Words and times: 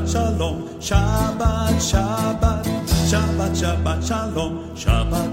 Shabbat 0.00 0.08
Shalom, 0.08 0.56
Shabbat, 0.80 1.76
Shabbat, 1.76 2.64
Shabbat, 3.10 3.52
Shabbat 3.52 4.00
Shalom, 4.08 4.52
Shabbat 4.74 5.29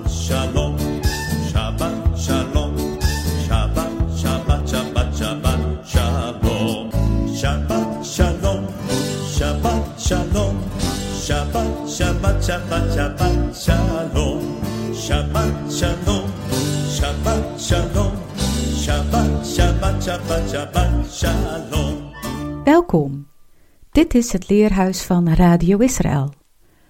is 24.17 24.31
het 24.31 24.49
leerhuis 24.49 25.03
van 25.03 25.33
Radio 25.33 25.77
Israël. 25.77 26.33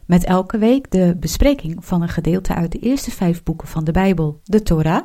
Met 0.05 0.23
elke 0.23 0.57
week 0.57 0.91
de 0.91 1.15
bespreking 1.19 1.85
van 1.85 2.01
een 2.01 2.09
gedeelte 2.09 2.53
uit 2.53 2.71
de 2.71 2.79
eerste 2.79 3.11
vijf 3.11 3.43
boeken 3.43 3.67
van 3.67 3.83
de 3.83 3.91
Bijbel, 3.91 4.39
de 4.43 4.61
Torah, 4.61 5.03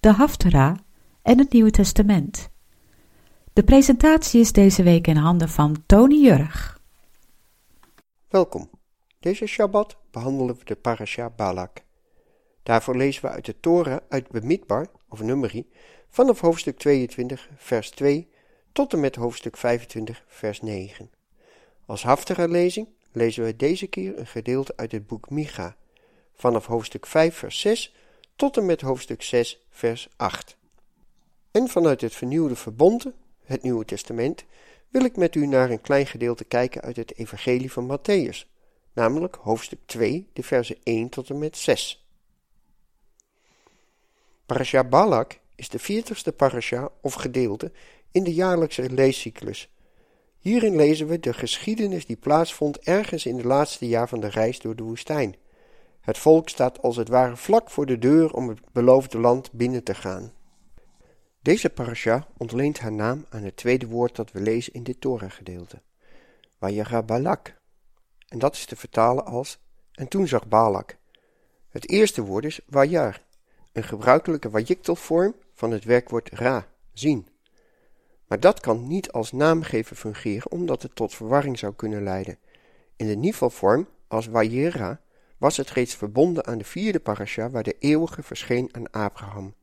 de 0.00 0.12
Haftarah 0.12 0.76
en 1.22 1.38
het 1.38 1.52
Nieuwe 1.52 1.70
Testament. 1.70 2.50
De 3.52 3.64
presentatie 3.64 4.40
is 4.40 4.52
deze 4.52 4.82
week 4.82 5.06
in 5.06 5.16
handen 5.16 5.48
van 5.48 5.76
Tony 5.86 6.14
Jurg. 6.14 6.80
Welkom. 8.28 8.70
Deze 9.20 9.46
Shabbat 9.46 9.96
behandelen 10.10 10.56
we 10.58 10.64
de 10.64 10.76
parasha 10.76 11.30
Balak. 11.30 11.84
Daarvoor 12.62 12.96
lezen 12.96 13.22
we 13.22 13.28
uit 13.28 13.44
de 13.44 13.60
Torah 13.60 13.98
uit 14.08 14.28
Bemidbar, 14.30 14.86
of 15.08 15.20
Numeri, 15.22 15.68
vanaf 16.08 16.40
hoofdstuk 16.40 16.78
22, 16.78 17.48
vers 17.56 17.90
2 17.90 18.30
tot 18.72 18.92
en 18.92 19.00
met 19.00 19.16
hoofdstuk 19.16 19.56
25, 19.56 20.24
vers 20.26 20.60
9. 20.60 21.10
Als 21.86 22.02
haftige 22.02 22.48
lezing 22.48 22.88
lezen 23.12 23.44
we 23.44 23.56
deze 23.56 23.86
keer 23.86 24.18
een 24.18 24.26
gedeelte 24.26 24.72
uit 24.76 24.92
het 24.92 25.06
boek 25.06 25.30
Micha, 25.30 25.76
vanaf 26.34 26.66
hoofdstuk 26.66 27.06
5, 27.06 27.36
vers 27.36 27.60
6 27.60 27.94
tot 28.36 28.56
en 28.56 28.66
met 28.66 28.80
hoofdstuk 28.80 29.22
6, 29.22 29.64
vers 29.70 30.08
8. 30.16 30.56
En 31.50 31.68
vanuit 31.68 32.00
het 32.00 32.14
vernieuwde 32.14 32.56
verbond, 32.56 33.06
het 33.44 33.62
Nieuwe 33.62 33.84
Testament, 33.84 34.44
wil 34.88 35.04
ik 35.04 35.16
met 35.16 35.34
u 35.34 35.46
naar 35.46 35.70
een 35.70 35.80
klein 35.80 36.06
gedeelte 36.06 36.44
kijken 36.44 36.82
uit 36.82 36.96
het 36.96 37.16
Evangelie 37.16 37.72
van 37.72 37.98
Matthäus, 37.98 38.54
namelijk 38.92 39.34
hoofdstuk 39.34 39.80
2, 39.84 40.28
de 40.32 40.42
versen 40.42 40.76
1 40.82 41.08
tot 41.08 41.30
en 41.30 41.38
met 41.38 41.56
6. 41.56 42.06
Parasha 44.46 44.84
Balak 44.84 45.38
is 45.54 45.68
de 45.68 45.78
veertigste 45.78 46.32
parasha 46.32 46.88
of 47.00 47.14
gedeelte 47.14 47.72
in 48.10 48.24
de 48.24 48.34
jaarlijkse 48.34 48.90
leescyclus. 48.90 49.68
Hierin 50.46 50.76
lezen 50.76 51.06
we 51.06 51.20
de 51.20 51.32
geschiedenis 51.32 52.06
die 52.06 52.16
plaatsvond 52.16 52.78
ergens 52.78 53.26
in 53.26 53.36
het 53.36 53.44
laatste 53.44 53.88
jaar 53.88 54.08
van 54.08 54.20
de 54.20 54.26
reis 54.26 54.58
door 54.58 54.76
de 54.76 54.82
woestijn. 54.82 55.36
Het 56.00 56.18
volk 56.18 56.48
staat 56.48 56.82
als 56.82 56.96
het 56.96 57.08
ware 57.08 57.36
vlak 57.36 57.70
voor 57.70 57.86
de 57.86 57.98
deur 57.98 58.32
om 58.32 58.48
het 58.48 58.60
beloofde 58.72 59.18
land 59.18 59.52
binnen 59.52 59.82
te 59.82 59.94
gaan. 59.94 60.32
Deze 61.42 61.70
parasha 61.70 62.26
ontleent 62.36 62.78
haar 62.78 62.92
naam 62.92 63.24
aan 63.28 63.42
het 63.42 63.56
tweede 63.56 63.86
woord 63.86 64.16
dat 64.16 64.32
we 64.32 64.40
lezen 64.40 64.72
in 64.72 64.82
dit 64.82 65.00
Torah-gedeelte. 65.00 65.80
Vayera 66.58 67.02
Balak. 67.02 67.54
En 68.28 68.38
dat 68.38 68.54
is 68.54 68.64
te 68.64 68.76
vertalen 68.76 69.24
als 69.24 69.58
en 69.92 70.08
toen 70.08 70.28
zag 70.28 70.48
Balak. 70.48 70.96
Het 71.68 71.88
eerste 71.88 72.22
woord 72.22 72.44
is 72.44 72.60
Wajar, 72.66 73.22
een 73.72 73.84
gebruikelijke 73.84 74.50
wajiktelvorm 74.50 75.34
van 75.52 75.70
het 75.70 75.84
werkwoord 75.84 76.28
ra, 76.32 76.68
zien. 76.92 77.28
Maar 78.26 78.40
dat 78.40 78.60
kan 78.60 78.86
niet 78.86 79.12
als 79.12 79.32
naamgever 79.32 79.96
fungeren 79.96 80.50
omdat 80.50 80.82
het 80.82 80.94
tot 80.94 81.14
verwarring 81.14 81.58
zou 81.58 81.74
kunnen 81.74 82.02
leiden. 82.02 82.38
In 82.96 83.06
de 83.06 83.16
nivelvorm, 83.16 83.88
als 84.08 84.26
Wajera, 84.26 85.00
was 85.38 85.56
het 85.56 85.70
reeds 85.70 85.94
verbonden 85.94 86.46
aan 86.46 86.58
de 86.58 86.64
vierde 86.64 87.00
parasha 87.00 87.50
waar 87.50 87.62
de 87.62 87.76
eeuwige 87.78 88.22
verscheen 88.22 88.68
aan 88.72 88.90
Abraham. 88.90 89.54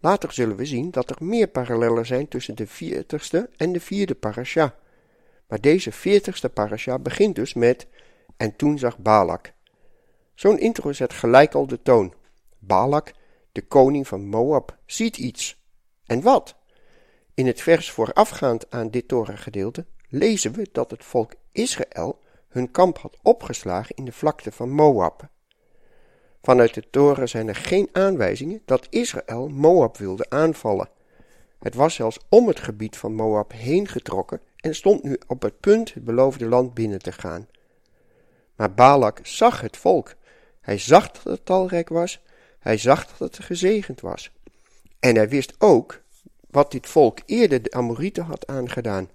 Later 0.00 0.32
zullen 0.32 0.56
we 0.56 0.64
zien 0.64 0.90
dat 0.90 1.10
er 1.10 1.24
meer 1.24 1.48
parallellen 1.48 2.06
zijn 2.06 2.28
tussen 2.28 2.54
de 2.54 2.66
veertigste 2.66 3.50
en 3.56 3.72
de 3.72 3.80
vierde 3.80 4.14
parasha. 4.14 4.74
Maar 5.48 5.60
deze 5.60 5.92
veertigste 5.92 6.48
parasha 6.48 6.98
begint 6.98 7.34
dus 7.34 7.54
met 7.54 7.86
en 8.36 8.56
toen 8.56 8.78
zag 8.78 8.98
Balak. 8.98 9.52
Zo'n 10.34 10.58
intro 10.58 10.92
zet 10.92 11.12
gelijk 11.12 11.54
al 11.54 11.66
de 11.66 11.82
toon. 11.82 12.14
Balak, 12.58 13.12
de 13.52 13.62
koning 13.62 14.08
van 14.08 14.26
Moab, 14.26 14.78
ziet 14.86 15.16
iets. 15.16 15.62
En 16.06 16.22
wat? 16.22 16.56
In 17.34 17.46
het 17.46 17.60
vers 17.60 17.90
voorafgaand 17.90 18.70
aan 18.70 18.90
dit 18.90 19.08
Torah-gedeelte 19.08 19.84
lezen 20.08 20.52
we 20.52 20.68
dat 20.72 20.90
het 20.90 21.04
volk 21.04 21.34
Israël 21.52 22.20
hun 22.48 22.70
kamp 22.70 22.98
had 22.98 23.16
opgeslagen 23.22 23.96
in 23.96 24.04
de 24.04 24.12
vlakte 24.12 24.52
van 24.52 24.70
Moab. 24.70 25.28
Vanuit 26.42 26.74
de 26.74 26.90
Torah 26.90 27.26
zijn 27.26 27.48
er 27.48 27.54
geen 27.54 27.88
aanwijzingen 27.92 28.62
dat 28.64 28.86
Israël 28.90 29.48
Moab 29.48 29.96
wilde 29.96 30.30
aanvallen. 30.30 30.88
Het 31.58 31.74
was 31.74 31.94
zelfs 31.94 32.18
om 32.28 32.48
het 32.48 32.60
gebied 32.60 32.96
van 32.96 33.14
Moab 33.14 33.52
heen 33.52 33.88
getrokken 33.88 34.40
en 34.56 34.74
stond 34.74 35.02
nu 35.02 35.18
op 35.26 35.42
het 35.42 35.60
punt 35.60 35.94
het 35.94 36.04
beloofde 36.04 36.46
land 36.46 36.74
binnen 36.74 36.98
te 36.98 37.12
gaan. 37.12 37.48
Maar 38.56 38.74
Balak 38.74 39.20
zag 39.22 39.60
het 39.60 39.76
volk. 39.76 40.14
Hij 40.60 40.78
zag 40.78 41.10
dat 41.10 41.22
het 41.24 41.46
talrijk 41.46 41.88
was, 41.88 42.22
hij 42.58 42.78
zag 42.78 43.06
dat 43.06 43.18
het 43.18 43.44
gezegend 43.44 44.00
was. 44.00 44.32
En 44.98 45.16
hij 45.16 45.28
wist 45.28 45.54
ook 45.58 46.02
wat 46.54 46.70
dit 46.70 46.86
volk 46.86 47.18
eerder 47.26 47.62
de 47.62 47.70
Amorieten 47.70 48.24
had 48.24 48.46
aangedaan, 48.46 49.10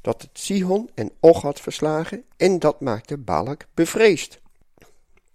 dat 0.00 0.22
het 0.22 0.30
Sihon 0.32 0.90
en 0.94 1.10
Och 1.20 1.42
had 1.42 1.60
verslagen 1.60 2.24
en 2.36 2.58
dat 2.58 2.80
maakte 2.80 3.18
Balak 3.18 3.66
bevreesd. 3.74 4.40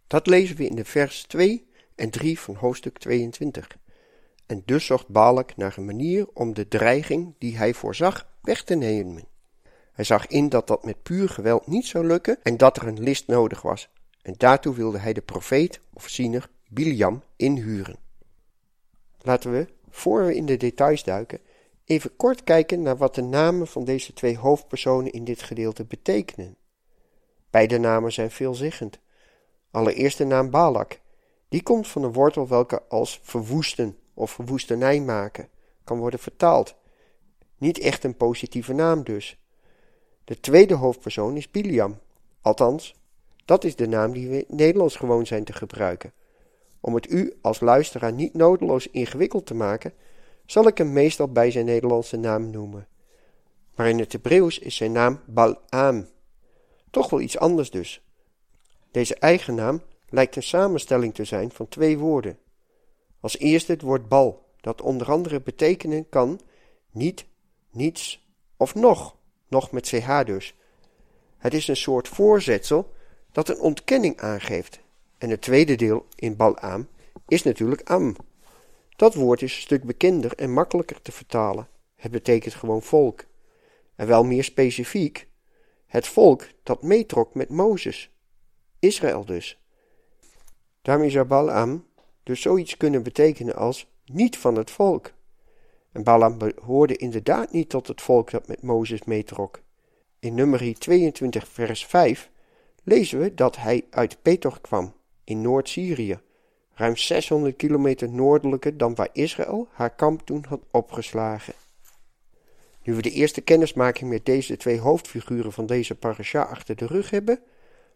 Dat 0.08 0.28
lezen 0.28 0.56
we 0.56 0.66
in 0.66 0.76
de 0.76 0.86
vers 0.86 1.24
2 1.24 1.68
en 1.96 2.10
3 2.10 2.40
van 2.40 2.56
hoofdstuk 2.56 2.98
22. 2.98 3.68
En 4.46 4.62
dus 4.66 4.86
zocht 4.86 5.08
Balak 5.08 5.56
naar 5.56 5.78
een 5.78 5.86
manier 5.86 6.28
om 6.34 6.54
de 6.54 6.68
dreiging 6.68 7.34
die 7.38 7.58
hij 7.58 7.74
voorzag 7.74 8.28
weg 8.42 8.64
te 8.64 8.76
nemen. 8.76 9.24
Hij 9.92 10.06
zag 10.06 10.28
in 10.28 10.50
dat 10.50 10.68
dat 10.68 10.86
met 10.86 11.04
puur 11.04 11.30
geweld 11.30 11.68
niet 11.68 11.86
zou 11.86 12.06
lukken 12.06 12.38
en 12.44 12.58
dat 12.58 12.78
er 12.78 12.88
een 12.88 13.04
list 13.04 13.28
nodig 13.28 13.62
was. 13.62 13.90
En 14.22 14.34
daartoe 14.38 14.76
wilde 14.76 14.98
hij 14.98 15.14
de 15.14 15.22
profeet 15.22 15.80
of 15.94 16.08
ziener 16.08 16.50
Biliam 16.70 17.24
inhuren. 17.36 17.98
Laten 19.22 19.52
we 19.52 19.68
voor 19.92 20.26
we 20.26 20.36
in 20.36 20.46
de 20.46 20.58
details 20.58 21.04
duiken, 21.04 21.40
even 21.86 22.16
kort 22.16 22.44
kijken 22.44 22.82
naar 22.82 22.98
wat 22.98 23.16
de 23.16 23.22
namen 23.22 23.68
van 23.68 23.84
deze 23.84 24.14
twee 24.14 24.38
hoofdpersonen 24.38 25.12
in 25.12 25.24
dit 25.24 25.42
gedeelte 25.42 25.86
betekenen. 25.86 26.56
Beide 27.50 27.78
namen 27.78 28.12
zijn 28.12 28.32
veelzeggend. 28.32 29.00
Allereerst 29.72 30.18
de 30.18 30.26
naam 30.26 30.50
Balak. 30.50 31.00
Die 31.50 31.64
komt 31.64 31.88
van 31.88 32.04
een 32.04 32.14
wortel 32.14 32.48
welke 32.48 32.82
als 32.88 33.20
verwoesten 33.24 33.98
of 34.14 34.32
verwoestenij 34.32 35.02
maken 35.02 35.50
kan 35.84 36.00
worden 36.00 36.20
vertaald. 36.20 36.76
Niet 37.58 37.80
echt 37.80 38.04
een 38.04 38.18
positieve 38.18 38.74
naam 38.74 39.04
dus. 39.04 39.38
De 40.24 40.40
tweede 40.40 40.74
hoofdpersoon 40.74 41.38
is 41.38 41.52
Biliam. 41.52 42.00
Althans, 42.42 42.96
dat 43.46 43.64
is 43.64 43.76
de 43.76 43.88
naam 43.88 44.12
die 44.12 44.30
we 44.30 44.46
in 44.46 44.56
Nederlands 44.56 44.96
gewoon 44.96 45.26
zijn 45.26 45.44
te 45.44 45.54
gebruiken. 45.54 46.14
Om 46.82 46.96
het 46.96 47.12
u 47.12 47.34
als 47.42 47.60
luisteraar 47.60 48.14
niet 48.14 48.34
nodeloos 48.34 48.88
ingewikkeld 48.88 49.46
te 49.46 49.54
maken, 49.54 49.94
zal 50.46 50.68
ik 50.68 50.78
hem 50.78 50.94
meestal 50.94 51.32
bij 51.32 51.52
zijn 51.52 51.66
Nederlandse 51.66 52.18
naam 52.18 52.50
noemen. 52.50 52.88
Maar 53.76 53.90
in 53.90 54.00
het 54.00 54.12
Hebreeuws 54.12 54.60
is 54.60 54.76
zijn 54.76 54.92
naam 54.92 55.20
Balaam. 55.26 56.08
Toch 56.90 57.10
wel 57.10 57.22
iets 57.22 57.38
anders 57.38 57.72
dus. 57.72 58.04
Deze 58.92 59.16
eigen 59.16 59.56
naam 59.56 59.82
lijkt 60.10 60.36
een 60.36 60.44
samenstelling 60.44 61.14
te 61.14 61.24
zijn 61.24 61.52
van 61.52 61.68
twee 61.68 61.98
woorden. 61.98 62.38
Als 63.20 63.38
eerste 63.38 63.72
het 63.72 63.82
woord 63.82 64.08
bal, 64.08 64.46
dat 64.62 64.82
onder 64.82 65.12
andere 65.12 65.42
betekenen 65.42 66.10
kan 66.10 66.40
niet, 66.92 67.26
niets 67.72 68.28
of 68.58 68.76
nog, 68.76 69.16
nog 69.48 69.72
met 69.72 69.88
ch 69.88 70.24
dus. 70.24 70.56
Het 71.38 71.54
is 71.54 71.68
een 71.68 71.76
soort 71.76 72.08
voorzetsel 72.08 72.94
dat 73.32 73.50
een 73.50 73.60
ontkenning 73.60 74.20
aangeeft 74.20 74.80
en 75.20 75.30
het 75.30 75.42
tweede 75.42 75.76
deel 75.76 76.06
in 76.16 76.36
Balaam 76.36 76.88
is 77.28 77.44
natuurlijk 77.44 77.90
Am. 77.90 78.16
Dat 78.96 79.14
woord 79.14 79.42
is 79.42 79.56
een 79.56 79.62
stuk 79.62 79.84
bekender 79.84 80.36
en 80.36 80.54
makkelijker 80.54 81.02
te 81.02 81.12
vertalen. 81.12 81.68
Het 81.96 82.12
betekent 82.12 82.54
gewoon 82.54 82.82
volk. 82.82 83.26
En 83.96 84.08
wel 84.08 84.24
meer 84.24 84.44
specifiek, 84.44 85.28
het 85.86 86.08
volk 86.08 86.48
dat 86.64 86.84
meetrok 86.84 87.34
met 87.34 87.50
Mozes. 87.50 88.12
Israël 88.80 89.26
dus. 89.26 89.64
Daarmee 90.82 91.10
zou 91.10 91.26
Balaam 91.26 91.86
dus 92.24 92.42
zoiets 92.42 92.78
kunnen 92.78 93.04
betekenen 93.04 93.56
als 93.56 93.92
niet 94.06 94.38
van 94.38 94.56
het 94.56 94.72
volk. 94.72 95.12
En 95.92 96.04
Balaam 96.04 96.38
behoorde 96.38 96.96
inderdaad 96.96 97.52
niet 97.52 97.70
tot 97.70 97.88
het 97.88 98.02
volk 98.02 98.32
dat 98.32 98.48
met 98.48 98.62
Mozes 98.62 99.04
meetrok. 99.04 99.62
In 100.20 100.34
nummer 100.34 100.80
22 100.80 101.48
vers 101.48 101.86
5 101.86 102.30
lezen 102.84 103.20
we 103.20 103.34
dat 103.34 103.58
hij 103.58 103.86
uit 103.90 104.22
Petor 104.22 104.62
kwam 104.62 104.94
in 105.30 105.42
Noord-Syrië, 105.42 106.20
ruim 106.74 106.98
600 106.98 107.56
kilometer 107.56 108.10
noordelijker 108.10 108.78
dan 108.78 108.96
waar 108.96 109.10
Israël 109.14 109.68
haar 109.72 109.96
kamp 109.96 110.26
toen 110.26 110.46
had 110.48 110.62
opgeslagen. 110.72 111.54
Nu 112.84 112.94
we 112.94 113.02
de 113.02 113.12
eerste 113.12 113.42
kennismaking 113.42 114.10
met 114.10 114.26
deze 114.26 114.58
twee 114.58 114.80
hoofdfiguren 114.80 115.52
van 115.52 115.66
deze 115.66 115.96
parasha 115.96 116.42
achter 116.42 116.76
de 116.76 116.86
rug 116.86 117.10
hebben, 117.10 117.40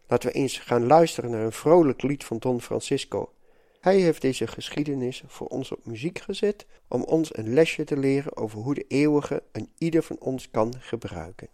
laten 0.06 0.28
we 0.28 0.34
eens 0.34 0.58
gaan 0.58 0.86
luisteren 0.86 1.30
naar 1.30 1.44
een 1.44 1.52
vrolijk 1.52 2.02
lied 2.02 2.24
van 2.24 2.38
Don 2.38 2.60
Francisco. 2.60 3.32
Hij 3.80 4.00
heeft 4.00 4.22
deze 4.22 4.46
geschiedenis 4.46 5.22
voor 5.26 5.46
ons 5.46 5.72
op 5.72 5.86
muziek 5.86 6.18
gezet 6.18 6.66
om 6.88 7.02
ons 7.02 7.36
een 7.36 7.52
lesje 7.54 7.84
te 7.84 7.96
leren 7.96 8.36
over 8.36 8.58
hoe 8.58 8.74
de 8.74 8.84
eeuwige 8.88 9.42
een 9.52 9.68
ieder 9.78 10.02
van 10.02 10.16
ons 10.18 10.50
kan 10.50 10.74
gebruiken. 10.78 11.48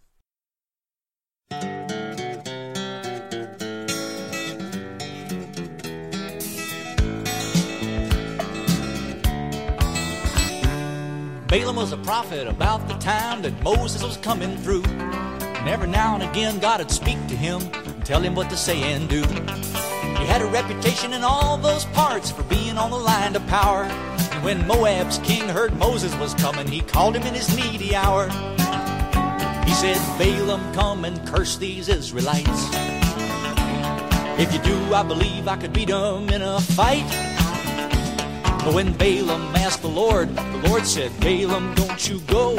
Balaam 11.50 11.74
was 11.74 11.90
a 11.90 11.96
prophet 11.96 12.46
about 12.46 12.86
the 12.86 12.94
time 12.98 13.42
that 13.42 13.60
Moses 13.64 14.04
was 14.04 14.16
coming 14.18 14.56
through. 14.58 14.84
And 14.84 15.68
every 15.68 15.88
now 15.88 16.14
and 16.14 16.22
again, 16.22 16.60
God 16.60 16.78
would 16.78 16.92
speak 16.92 17.18
to 17.26 17.34
him 17.34 17.60
and 17.72 18.06
tell 18.06 18.20
him 18.20 18.36
what 18.36 18.48
to 18.50 18.56
say 18.56 18.80
and 18.92 19.08
do. 19.08 19.22
He 19.22 20.26
had 20.26 20.42
a 20.42 20.46
reputation 20.46 21.12
in 21.12 21.24
all 21.24 21.58
those 21.58 21.86
parts 21.86 22.30
for 22.30 22.44
being 22.44 22.78
on 22.78 22.92
the 22.92 22.96
line 22.96 23.32
to 23.32 23.40
power. 23.40 23.82
And 23.82 24.44
when 24.44 24.64
Moab's 24.68 25.18
king 25.24 25.48
heard 25.48 25.76
Moses 25.76 26.14
was 26.20 26.34
coming, 26.34 26.68
he 26.68 26.82
called 26.82 27.16
him 27.16 27.24
in 27.24 27.34
his 27.34 27.52
needy 27.56 27.96
hour. 27.96 28.28
He 29.66 29.72
said, 29.72 29.98
Balaam, 30.18 30.72
come 30.72 31.04
and 31.04 31.26
curse 31.26 31.56
these 31.56 31.88
Israelites. 31.88 32.68
If 34.38 34.52
you 34.52 34.60
do, 34.60 34.94
I 34.94 35.02
believe 35.02 35.48
I 35.48 35.56
could 35.56 35.72
beat 35.72 35.88
them 35.88 36.28
in 36.28 36.42
a 36.42 36.60
fight. 36.60 37.39
But 38.64 38.74
when 38.74 38.92
Balaam 38.92 39.56
asked 39.56 39.82
the 39.82 39.88
Lord, 39.88 40.36
the 40.36 40.68
Lord 40.68 40.86
said, 40.86 41.10
Balaam, 41.20 41.74
don't 41.74 42.08
you 42.08 42.20
go. 42.26 42.54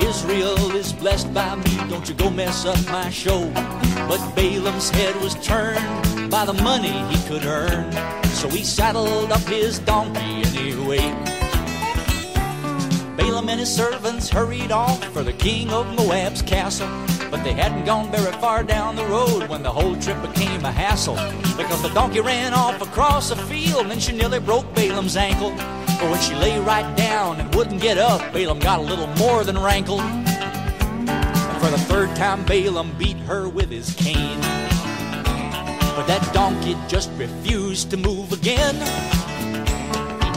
Israel 0.00 0.72
is 0.72 0.92
blessed 0.92 1.32
by 1.32 1.54
me, 1.54 1.76
don't 1.88 2.08
you 2.08 2.14
go 2.14 2.28
mess 2.28 2.66
up 2.66 2.76
my 2.90 3.08
show. 3.08 3.48
But 4.08 4.20
Balaam's 4.34 4.90
head 4.90 5.14
was 5.22 5.34
turned 5.36 6.30
by 6.30 6.44
the 6.44 6.54
money 6.54 6.92
he 7.14 7.28
could 7.28 7.44
earn. 7.44 7.92
So 8.24 8.48
he 8.48 8.64
saddled 8.64 9.30
up 9.30 9.40
his 9.42 9.78
donkey 9.78 10.42
anyway. 10.58 11.14
Balaam 13.16 13.48
and 13.48 13.60
his 13.60 13.72
servants 13.72 14.28
hurried 14.28 14.72
off 14.72 15.04
for 15.12 15.22
the 15.22 15.32
king 15.32 15.70
of 15.70 15.86
Moab's 15.96 16.42
castle. 16.42 16.88
But 17.32 17.44
they 17.44 17.54
hadn't 17.54 17.86
gone 17.86 18.10
very 18.10 18.30
far 18.32 18.62
down 18.62 18.94
the 18.94 19.06
road 19.06 19.48
when 19.48 19.62
the 19.62 19.72
whole 19.72 19.96
trip 19.96 20.20
became 20.20 20.66
a 20.66 20.70
hassle. 20.70 21.14
Because 21.56 21.80
the 21.80 21.88
donkey 21.94 22.20
ran 22.20 22.52
off 22.52 22.82
across 22.82 23.30
a 23.30 23.36
field 23.36 23.86
and 23.86 24.02
she 24.02 24.12
nearly 24.12 24.38
broke 24.38 24.66
Balaam's 24.74 25.16
ankle. 25.16 25.50
But 25.50 26.10
when 26.10 26.20
she 26.20 26.34
lay 26.34 26.60
right 26.60 26.94
down 26.94 27.40
and 27.40 27.54
wouldn't 27.54 27.80
get 27.80 27.96
up, 27.96 28.20
Balaam 28.34 28.58
got 28.58 28.80
a 28.80 28.82
little 28.82 29.06
more 29.16 29.44
than 29.44 29.58
rankled. 29.58 30.02
And 30.02 31.62
for 31.62 31.70
the 31.70 31.82
third 31.88 32.14
time, 32.16 32.44
Balaam 32.44 32.94
beat 32.98 33.16
her 33.20 33.48
with 33.48 33.70
his 33.70 33.94
cane. 33.94 34.40
But 35.96 36.06
that 36.08 36.30
donkey 36.34 36.76
just 36.86 37.10
refused 37.16 37.90
to 37.92 37.96
move 37.96 38.32
again. 38.32 38.76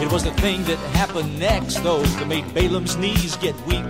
It 0.02 0.10
was 0.10 0.24
the 0.24 0.32
thing 0.36 0.64
that 0.64 0.78
happened 0.96 1.38
next, 1.40 1.84
though, 1.84 2.04
that 2.04 2.28
made 2.30 2.54
Balaam's 2.54 2.96
knees 2.96 3.36
get 3.36 3.54
weak. 3.66 3.84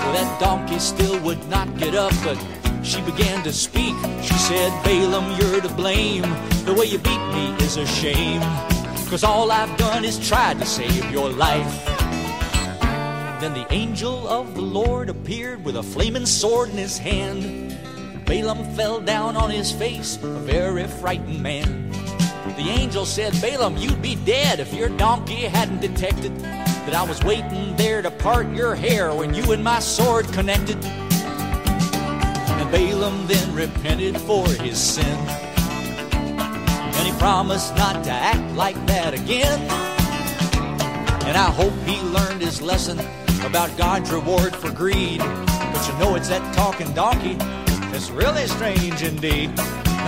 Well, 0.00 0.12
that 0.12 0.40
donkey 0.40 0.78
still 0.78 1.20
would 1.20 1.46
not 1.48 1.76
get 1.76 1.94
up, 1.94 2.12
but 2.24 2.38
she 2.82 3.00
began 3.02 3.42
to 3.44 3.52
speak. 3.52 3.94
She 4.22 4.34
said, 4.34 4.70
Balaam, 4.84 5.38
you're 5.38 5.60
to 5.60 5.68
blame. 5.68 6.22
The 6.64 6.74
way 6.74 6.86
you 6.86 6.98
beat 6.98 7.26
me 7.32 7.54
is 7.64 7.76
a 7.76 7.86
shame. 7.86 8.40
Cause 9.10 9.24
all 9.24 9.50
I've 9.50 9.74
done 9.76 10.04
is 10.04 10.18
tried 10.28 10.58
to 10.58 10.66
save 10.66 11.10
your 11.10 11.30
life. 11.30 11.84
Then 13.40 13.54
the 13.54 13.66
angel 13.70 14.28
of 14.28 14.54
the 14.54 14.62
Lord 14.62 15.08
appeared 15.08 15.64
with 15.64 15.76
a 15.76 15.82
flaming 15.82 16.26
sword 16.26 16.70
in 16.70 16.76
his 16.76 16.98
hand. 16.98 17.76
Balaam 18.24 18.64
fell 18.74 19.00
down 19.00 19.36
on 19.36 19.50
his 19.50 19.72
face, 19.72 20.16
a 20.22 20.26
very 20.26 20.86
frightened 20.86 21.42
man. 21.42 21.90
The 22.56 22.68
angel 22.68 23.06
said, 23.06 23.32
Balaam, 23.40 23.76
you'd 23.76 24.02
be 24.02 24.16
dead 24.16 24.60
if 24.60 24.74
your 24.74 24.88
donkey 24.88 25.46
hadn't 25.46 25.80
detected 25.80 26.32
that 26.88 26.96
I 26.96 27.06
was 27.06 27.22
waiting 27.22 27.76
there 27.76 28.00
to 28.00 28.10
part 28.10 28.50
your 28.54 28.74
hair 28.74 29.14
when 29.14 29.34
you 29.34 29.52
and 29.52 29.62
my 29.62 29.78
sword 29.78 30.26
connected. 30.32 30.82
And 30.82 32.70
Balaam 32.72 33.26
then 33.26 33.54
repented 33.54 34.18
for 34.18 34.48
his 34.48 34.80
sin. 34.80 35.18
And 36.14 37.06
he 37.06 37.12
promised 37.18 37.76
not 37.76 38.02
to 38.04 38.10
act 38.10 38.56
like 38.56 38.74
that 38.86 39.12
again. 39.12 39.60
And 41.26 41.36
I 41.36 41.50
hope 41.50 41.74
he 41.84 42.00
learned 42.00 42.40
his 42.40 42.62
lesson 42.62 42.98
about 43.44 43.76
God's 43.76 44.10
reward 44.10 44.56
for 44.56 44.70
greed. 44.70 45.18
But 45.18 45.86
you 45.86 45.98
know 45.98 46.14
it's 46.14 46.30
that 46.30 46.54
talking 46.54 46.90
donkey. 46.94 47.36
It's 47.94 48.08
really 48.08 48.46
strange 48.46 49.02
indeed. 49.02 49.50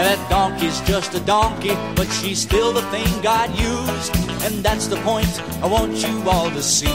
That 0.01 0.31
donkey's 0.31 0.81
just 0.89 1.13
a 1.13 1.21
donkey, 1.21 1.75
but 1.95 2.07
she's 2.07 2.41
still 2.41 2.73
the 2.73 2.81
thing 2.91 3.07
God 3.21 3.51
used. 3.51 4.17
And 4.43 4.65
that's 4.65 4.87
the 4.87 4.97
point 5.03 5.29
I 5.63 5.67
want 5.67 5.93
you 5.93 6.23
all 6.27 6.51
to 6.51 6.63
see. 6.63 6.87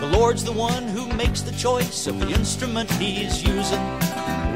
The 0.00 0.10
Lord's 0.10 0.44
the 0.44 0.52
one 0.52 0.88
who 0.88 1.06
makes 1.08 1.42
the 1.42 1.52
choice 1.52 2.06
of 2.06 2.18
the 2.18 2.30
instrument 2.30 2.90
he's 2.92 3.42
using. 3.42 3.84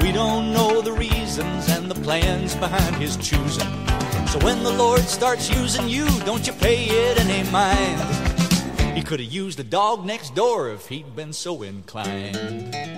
We 0.00 0.10
don't 0.10 0.54
know 0.54 0.80
the 0.80 0.92
reasons 0.92 1.68
and 1.68 1.90
the 1.90 2.00
plans 2.02 2.54
behind 2.54 2.96
his 2.96 3.18
choosing. 3.18 3.68
So 4.28 4.38
when 4.40 4.62
the 4.64 4.72
Lord 4.72 5.02
starts 5.02 5.50
using 5.50 5.86
you, 5.86 6.06
don't 6.20 6.46
you 6.46 6.54
pay 6.54 6.86
it 6.86 7.20
any 7.20 7.48
mind. 7.50 8.00
He 8.96 9.02
could 9.02 9.20
have 9.20 9.30
used 9.30 9.58
the 9.58 9.64
dog 9.64 10.06
next 10.06 10.34
door 10.34 10.70
if 10.70 10.88
he'd 10.88 11.14
been 11.14 11.34
so 11.34 11.62
inclined. 11.62 12.97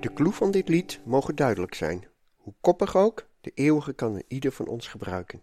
De 0.00 0.12
clue 0.12 0.32
van 0.32 0.50
dit 0.50 0.68
lied 0.68 1.00
mogen 1.04 1.36
duidelijk 1.36 1.74
zijn. 1.74 2.06
Hoe 2.36 2.54
koppig 2.60 2.96
ook, 2.96 3.26
de 3.40 3.50
eeuwige 3.54 3.92
kan 3.92 4.14
een 4.14 4.24
ieder 4.28 4.52
van 4.52 4.66
ons 4.66 4.88
gebruiken. 4.88 5.42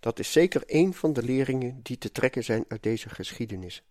Dat 0.00 0.18
is 0.18 0.32
zeker 0.32 0.62
één 0.66 0.94
van 0.94 1.12
de 1.12 1.22
leringen 1.22 1.80
die 1.82 1.98
te 1.98 2.12
trekken 2.12 2.44
zijn 2.44 2.64
uit 2.68 2.82
deze 2.82 3.08
geschiedenis. 3.08 3.84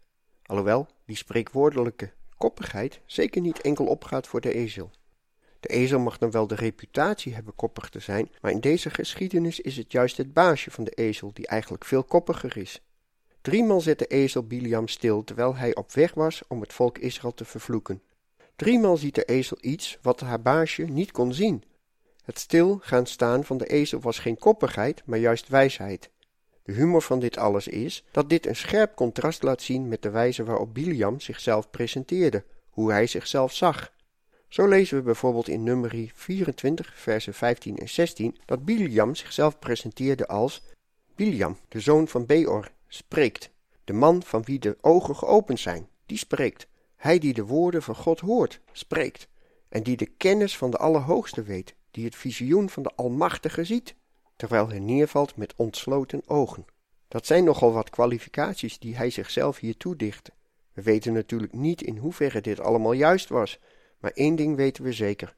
Alhoewel 0.46 0.88
die 1.06 1.16
spreekwoordelijke 1.16 2.12
koppigheid 2.38 3.02
zeker 3.06 3.42
niet 3.42 3.62
enkel 3.62 3.86
opgaat 3.86 4.28
voor 4.28 4.42
de 4.42 4.54
ezel. 4.54 4.92
De 5.60 5.68
ezel 5.68 6.00
mag 6.00 6.18
dan 6.18 6.32
wel 6.32 6.48
de 6.48 6.56
reputatie 6.56 7.34
hebben 7.34 7.56
koppig 7.56 7.90
te 7.90 8.00
zijn, 8.00 8.32
maar 8.42 8.52
in 8.52 8.60
deze 8.60 8.90
geschiedenis 8.90 9.60
is 9.60 9.78
het 9.78 9.92
juist 9.92 10.18
het 10.18 10.34
baasje 10.34 10.72
van 10.72 10.84
de 10.84 10.92
ezel 10.92 11.34
die 11.34 11.48
eigenlijk 11.48 11.86
veel 11.86 12.04
koppiger 12.04 12.58
is. 12.58 12.82
Driemaal 13.42 13.82
zet 13.82 14.00
de 14.00 14.08
ezel 14.08 14.44
Biliam 14.44 14.88
stil 14.88 15.24
terwijl 15.24 15.56
hij 15.56 15.76
op 15.76 15.92
weg 15.92 16.14
was 16.14 16.42
om 16.48 16.62
het 16.62 16.74
volk 16.74 16.98
Israël 16.98 17.34
te 17.34 17.46
vervloeken. 17.46 18.02
Driemaal 18.62 18.98
ziet 18.98 19.16
de 19.16 19.24
ezel 19.24 19.58
iets 19.62 19.98
wat 20.02 20.20
haar 20.20 20.42
baasje 20.42 20.84
niet 20.84 21.12
kon 21.12 21.34
zien. 21.34 21.64
Het 22.24 22.40
stil 22.40 22.80
gaan 22.82 23.06
staan 23.06 23.44
van 23.44 23.58
de 23.58 23.66
ezel 23.66 24.00
was 24.00 24.20
geen 24.20 24.38
koppigheid, 24.38 25.02
maar 25.06 25.18
juist 25.18 25.48
wijsheid. 25.48 26.10
De 26.64 26.72
humor 26.72 27.02
van 27.02 27.20
dit 27.20 27.38
alles 27.38 27.68
is 27.68 28.04
dat 28.12 28.30
dit 28.30 28.46
een 28.46 28.56
scherp 28.56 28.96
contrast 28.96 29.44
laat 29.44 29.62
zien 29.62 29.88
met 29.88 30.02
de 30.02 30.10
wijze 30.10 30.44
waarop 30.44 30.74
Biliam 30.74 31.20
zichzelf 31.20 31.70
presenteerde, 31.70 32.44
hoe 32.70 32.92
hij 32.92 33.08
zichzelf 33.08 33.54
zag. 33.54 33.94
Zo 34.48 34.68
lezen 34.68 34.98
we 34.98 35.04
bijvoorbeeld 35.04 35.48
in 35.48 35.64
nummerie 35.64 36.12
24, 36.16 36.94
versen 36.96 37.34
15 37.34 37.78
en 37.78 37.90
16, 37.90 38.38
dat 38.46 38.66
Biliam 38.66 39.16
zichzelf 39.16 39.60
presenteerde 39.60 40.28
als 40.28 40.64
Biliam, 41.16 41.58
de 41.68 41.80
zoon 41.80 42.08
van 42.08 42.26
Beor, 42.26 42.72
spreekt. 42.88 43.50
De 43.84 43.94
man 43.94 44.24
van 44.24 44.44
wie 44.44 44.60
de 44.60 44.78
ogen 44.82 45.16
geopend 45.16 45.60
zijn, 45.60 45.88
die 46.06 46.18
spreekt. 46.18 46.70
Hij 47.02 47.20
die 47.20 47.34
de 47.34 47.46
woorden 47.46 47.84
van 47.84 47.96
God 47.96 48.20
hoort, 48.20 48.62
spreekt. 48.72 49.28
En 49.70 49.84
die 49.84 49.98
de 49.98 50.06
kennis 50.06 50.58
van 50.58 50.72
de 50.72 50.78
Allerhoogste 50.78 51.44
weet, 51.44 51.76
die 51.92 52.06
het 52.06 52.16
visioen 52.16 52.70
van 52.70 52.84
de 52.84 52.92
Almachtige 52.96 53.64
ziet, 53.64 53.96
terwijl 54.36 54.70
hij 54.70 54.80
neervalt 54.80 55.36
met 55.36 55.54
ontsloten 55.56 56.22
ogen. 56.26 56.66
Dat 57.08 57.26
zijn 57.26 57.44
nogal 57.44 57.74
wat 57.74 57.90
kwalificaties 57.90 58.80
die 58.80 58.96
hij 58.96 59.10
zichzelf 59.10 59.58
hier 59.58 59.78
toedichtte. 59.78 60.32
We 60.74 60.82
weten 60.82 61.14
natuurlijk 61.14 61.54
niet 61.54 61.82
in 61.82 61.98
hoeverre 61.98 62.42
dit 62.42 62.60
allemaal 62.60 62.94
juist 62.94 63.30
was, 63.30 63.60
maar 64.00 64.12
één 64.12 64.36
ding 64.36 64.56
weten 64.56 64.84
we 64.84 64.94
zeker. 64.94 65.36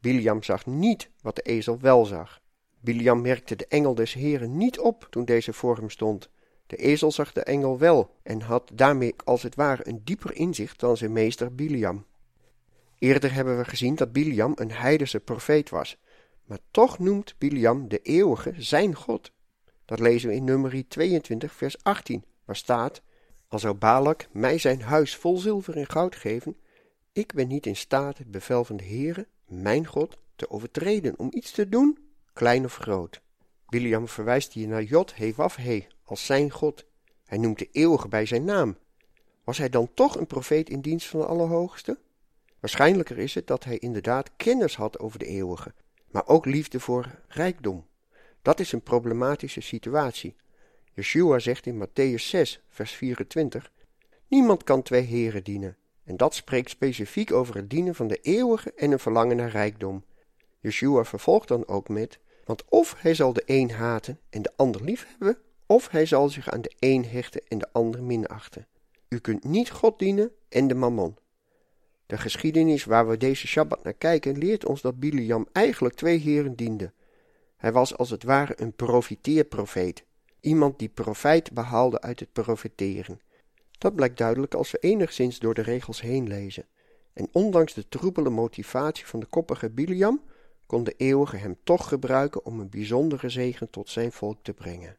Biliam 0.00 0.42
zag 0.42 0.66
niet 0.66 1.10
wat 1.20 1.36
de 1.36 1.42
ezel 1.42 1.78
wel 1.80 2.04
zag. 2.04 2.40
Biliam 2.80 3.20
merkte 3.20 3.56
de 3.56 3.66
engel 3.66 3.94
des 3.94 4.12
Heren 4.12 4.56
niet 4.56 4.78
op 4.78 5.06
toen 5.10 5.24
deze 5.24 5.52
voor 5.52 5.76
hem 5.76 5.90
stond. 5.90 6.30
De 6.72 6.78
ezel 6.78 7.12
zag 7.12 7.32
de 7.32 7.42
engel 7.42 7.78
wel 7.78 8.16
en 8.22 8.40
had 8.40 8.70
daarmee 8.74 9.14
als 9.24 9.42
het 9.42 9.54
ware 9.54 9.88
een 9.88 10.00
dieper 10.04 10.34
inzicht 10.34 10.80
dan 10.80 10.96
zijn 10.96 11.12
meester 11.12 11.54
Biliam. 11.54 12.06
Eerder 12.98 13.32
hebben 13.32 13.58
we 13.58 13.64
gezien 13.64 13.94
dat 13.94 14.12
Biliam 14.12 14.52
een 14.54 14.70
heidense 14.70 15.20
profeet 15.20 15.70
was, 15.70 15.96
maar 16.44 16.58
toch 16.70 16.98
noemt 16.98 17.34
Biliam 17.38 17.88
de 17.88 17.98
eeuwige 17.98 18.54
zijn 18.56 18.94
God. 18.94 19.32
Dat 19.84 19.98
lezen 19.98 20.28
we 20.28 20.34
in 20.34 20.44
nummer 20.44 20.88
22 20.88 21.52
vers 21.52 21.82
18, 21.82 22.24
waar 22.44 22.56
staat, 22.56 23.02
Al 23.48 23.58
zou 23.58 23.74
Balak 23.74 24.26
mij 24.30 24.58
zijn 24.58 24.82
huis 24.82 25.16
vol 25.16 25.38
zilver 25.38 25.76
en 25.76 25.86
goud 25.86 26.16
geven, 26.16 26.56
ik 27.12 27.32
ben 27.34 27.48
niet 27.48 27.66
in 27.66 27.76
staat 27.76 28.18
het 28.18 28.30
bevel 28.30 28.64
van 28.64 28.76
de 28.76 28.84
Heere, 28.84 29.26
mijn 29.46 29.86
God, 29.86 30.18
te 30.36 30.50
overtreden 30.50 31.18
om 31.18 31.28
iets 31.30 31.50
te 31.50 31.68
doen, 31.68 31.98
klein 32.32 32.64
of 32.64 32.76
groot. 32.76 33.20
Biliam 33.68 34.08
verwijst 34.08 34.52
hier 34.52 34.68
naar 34.68 34.82
Jod 34.82 35.14
He 35.16 35.32
Waf 35.36 35.56
He 35.56 35.86
als 36.12 36.26
zijn 36.26 36.50
God. 36.50 36.84
Hij 37.24 37.38
noemt 37.38 37.58
de 37.58 37.68
eeuwige 37.72 38.08
bij 38.08 38.26
zijn 38.26 38.44
naam. 38.44 38.76
Was 39.44 39.58
hij 39.58 39.68
dan 39.68 39.90
toch 39.94 40.16
een 40.16 40.26
profeet 40.26 40.70
in 40.70 40.80
dienst 40.80 41.08
van 41.08 41.20
de 41.20 41.26
Allerhoogste? 41.26 41.98
Waarschijnlijker 42.60 43.18
is 43.18 43.34
het 43.34 43.46
dat 43.46 43.64
hij 43.64 43.78
inderdaad 43.78 44.30
kennis 44.36 44.76
had 44.76 44.98
over 44.98 45.18
de 45.18 45.24
eeuwige, 45.24 45.74
maar 46.10 46.26
ook 46.26 46.44
liefde 46.44 46.80
voor 46.80 47.18
rijkdom. 47.28 47.86
Dat 48.42 48.60
is 48.60 48.72
een 48.72 48.82
problematische 48.82 49.60
situatie. 49.60 50.36
Yeshua 50.94 51.38
zegt 51.38 51.66
in 51.66 51.86
Matthäus 51.86 52.22
6, 52.22 52.62
vers 52.68 52.92
24: 52.92 53.72
Niemand 54.28 54.64
kan 54.64 54.82
twee 54.82 55.02
heren 55.02 55.44
dienen. 55.44 55.76
En 56.04 56.16
dat 56.16 56.34
spreekt 56.34 56.70
specifiek 56.70 57.32
over 57.32 57.54
het 57.54 57.70
dienen 57.70 57.94
van 57.94 58.08
de 58.08 58.18
eeuwige 58.22 58.72
en 58.72 58.92
een 58.92 58.98
verlangen 58.98 59.36
naar 59.36 59.50
rijkdom. 59.50 60.04
Yeshua 60.60 61.04
vervolgt 61.04 61.48
dan 61.48 61.68
ook 61.68 61.88
met: 61.88 62.18
Want 62.44 62.64
of 62.68 62.94
hij 62.98 63.14
zal 63.14 63.32
de 63.32 63.42
een 63.46 63.70
haten 63.70 64.20
en 64.30 64.42
de 64.42 64.52
ander 64.56 64.84
liefhebben, 64.84 65.38
of 65.72 65.88
hij 65.88 66.06
zal 66.06 66.28
zich 66.28 66.50
aan 66.50 66.60
de 66.60 66.72
een 66.78 67.04
hechten 67.04 67.42
en 67.48 67.58
de 67.58 67.68
ander 67.72 68.02
minachten. 68.02 68.66
U 69.08 69.18
kunt 69.18 69.44
niet 69.44 69.70
God 69.70 69.98
dienen 69.98 70.30
en 70.48 70.68
de 70.68 70.74
mammon. 70.74 71.16
De 72.06 72.18
geschiedenis 72.18 72.84
waar 72.84 73.08
we 73.08 73.16
deze 73.16 73.46
Shabbat 73.46 73.82
naar 73.82 73.92
kijken 73.92 74.38
leert 74.38 74.66
ons 74.66 74.80
dat 74.80 75.00
Biliam 75.00 75.46
eigenlijk 75.52 75.94
twee 75.94 76.18
heren 76.18 76.56
diende. 76.56 76.92
Hij 77.56 77.72
was 77.72 77.96
als 77.96 78.10
het 78.10 78.22
ware 78.22 78.52
een 78.56 78.72
profiteerprofeet, 78.72 80.04
iemand 80.40 80.78
die 80.78 80.88
profijt 80.88 81.52
behaalde 81.52 82.00
uit 82.00 82.20
het 82.20 82.32
profeteren. 82.32 83.20
Dat 83.78 83.94
blijkt 83.94 84.18
duidelijk 84.18 84.54
als 84.54 84.70
we 84.70 84.78
enigszins 84.78 85.38
door 85.38 85.54
de 85.54 85.62
regels 85.62 86.00
heen 86.00 86.28
lezen. 86.28 86.66
En 87.12 87.28
ondanks 87.32 87.74
de 87.74 87.88
troebele 87.88 88.30
motivatie 88.30 89.06
van 89.06 89.20
de 89.20 89.26
koppige 89.26 89.70
Biliam, 89.70 90.22
kon 90.66 90.84
de 90.84 90.94
eeuwige 90.96 91.36
hem 91.36 91.56
toch 91.64 91.88
gebruiken 91.88 92.44
om 92.44 92.60
een 92.60 92.70
bijzondere 92.70 93.28
zegen 93.28 93.70
tot 93.70 93.88
zijn 93.88 94.12
volk 94.12 94.38
te 94.42 94.52
brengen. 94.52 94.96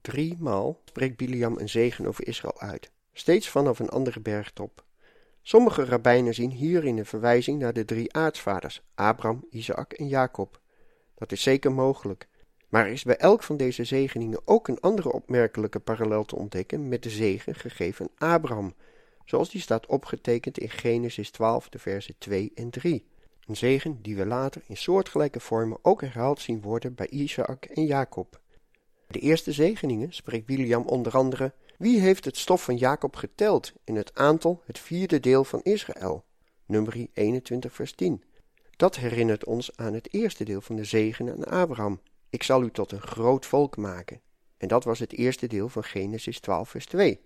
Driemaal 0.00 0.80
spreekt 0.84 1.16
Biliam 1.16 1.58
een 1.58 1.68
zegen 1.68 2.06
over 2.06 2.26
Israël 2.26 2.60
uit, 2.60 2.90
steeds 3.12 3.48
vanaf 3.48 3.78
een 3.78 3.88
andere 3.88 4.20
bergtop. 4.20 4.84
Sommige 5.42 5.84
rabbijnen 5.84 6.34
zien 6.34 6.50
hierin 6.50 6.98
een 6.98 7.06
verwijzing 7.06 7.58
naar 7.58 7.72
de 7.72 7.84
drie 7.84 8.12
aartsvaders, 8.12 8.82
Abraham, 8.94 9.46
Isaac 9.50 9.92
en 9.92 10.08
Jacob. 10.08 10.60
Dat 11.14 11.32
is 11.32 11.42
zeker 11.42 11.72
mogelijk, 11.72 12.28
maar 12.68 12.86
er 12.86 12.92
is 12.92 13.04
bij 13.04 13.16
elk 13.16 13.42
van 13.42 13.56
deze 13.56 13.84
zegeningen 13.84 14.40
ook 14.44 14.68
een 14.68 14.80
andere 14.80 15.12
opmerkelijke 15.12 15.80
parallel 15.80 16.24
te 16.24 16.36
ontdekken 16.36 16.88
met 16.88 17.02
de 17.02 17.10
zegen 17.10 17.54
gegeven 17.54 18.10
aan 18.16 18.32
Abraham, 18.32 18.74
zoals 19.24 19.50
die 19.50 19.60
staat 19.60 19.86
opgetekend 19.86 20.58
in 20.58 20.70
Genesis 20.70 21.30
12, 21.30 21.68
de 21.68 21.78
versen 21.78 22.14
2 22.18 22.52
en 22.54 22.70
3. 22.70 23.06
Een 23.46 23.56
zegen 23.56 24.02
die 24.02 24.16
we 24.16 24.26
later 24.26 24.62
in 24.66 24.76
soortgelijke 24.76 25.40
vormen 25.40 25.78
ook 25.82 26.00
herhaald 26.00 26.40
zien 26.40 26.60
worden 26.60 26.94
bij 26.94 27.08
Isaac 27.08 27.64
en 27.64 27.84
Jacob. 27.84 28.40
De 29.10 29.18
eerste 29.18 29.52
zegeningen 29.52 30.12
spreekt 30.12 30.46
William 30.46 30.82
onder 30.82 31.16
andere: 31.16 31.52
Wie 31.78 32.00
heeft 32.00 32.24
het 32.24 32.36
stof 32.36 32.64
van 32.64 32.76
Jacob 32.76 33.16
geteld 33.16 33.72
in 33.84 33.96
het 33.96 34.14
aantal 34.14 34.62
het 34.64 34.78
vierde 34.78 35.20
deel 35.20 35.44
van 35.44 35.60
Israël? 35.62 36.24
Nummer 36.66 37.06
21, 37.12 37.74
vers 37.74 37.92
10. 37.92 38.22
Dat 38.76 38.96
herinnert 38.96 39.44
ons 39.44 39.76
aan 39.76 39.94
het 39.94 40.12
eerste 40.12 40.44
deel 40.44 40.60
van 40.60 40.76
de 40.76 40.84
zegen 40.84 41.30
aan 41.30 41.44
Abraham. 41.44 42.00
Ik 42.30 42.42
zal 42.42 42.62
u 42.62 42.70
tot 42.70 42.92
een 42.92 43.00
groot 43.00 43.46
volk 43.46 43.76
maken. 43.76 44.20
En 44.56 44.68
dat 44.68 44.84
was 44.84 44.98
het 44.98 45.12
eerste 45.12 45.46
deel 45.46 45.68
van 45.68 45.84
Genesis 45.84 46.40
12, 46.40 46.68
vers 46.68 46.86
2. 46.86 47.20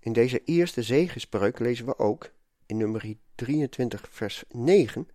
In 0.00 0.12
deze 0.12 0.42
eerste 0.44 0.82
zegenspreuk 0.82 1.58
lezen 1.58 1.86
we 1.86 1.98
ook, 1.98 2.30
in 2.66 2.76
nummer 2.76 3.14
23, 3.34 4.08
vers 4.10 4.44
9, 4.48 5.08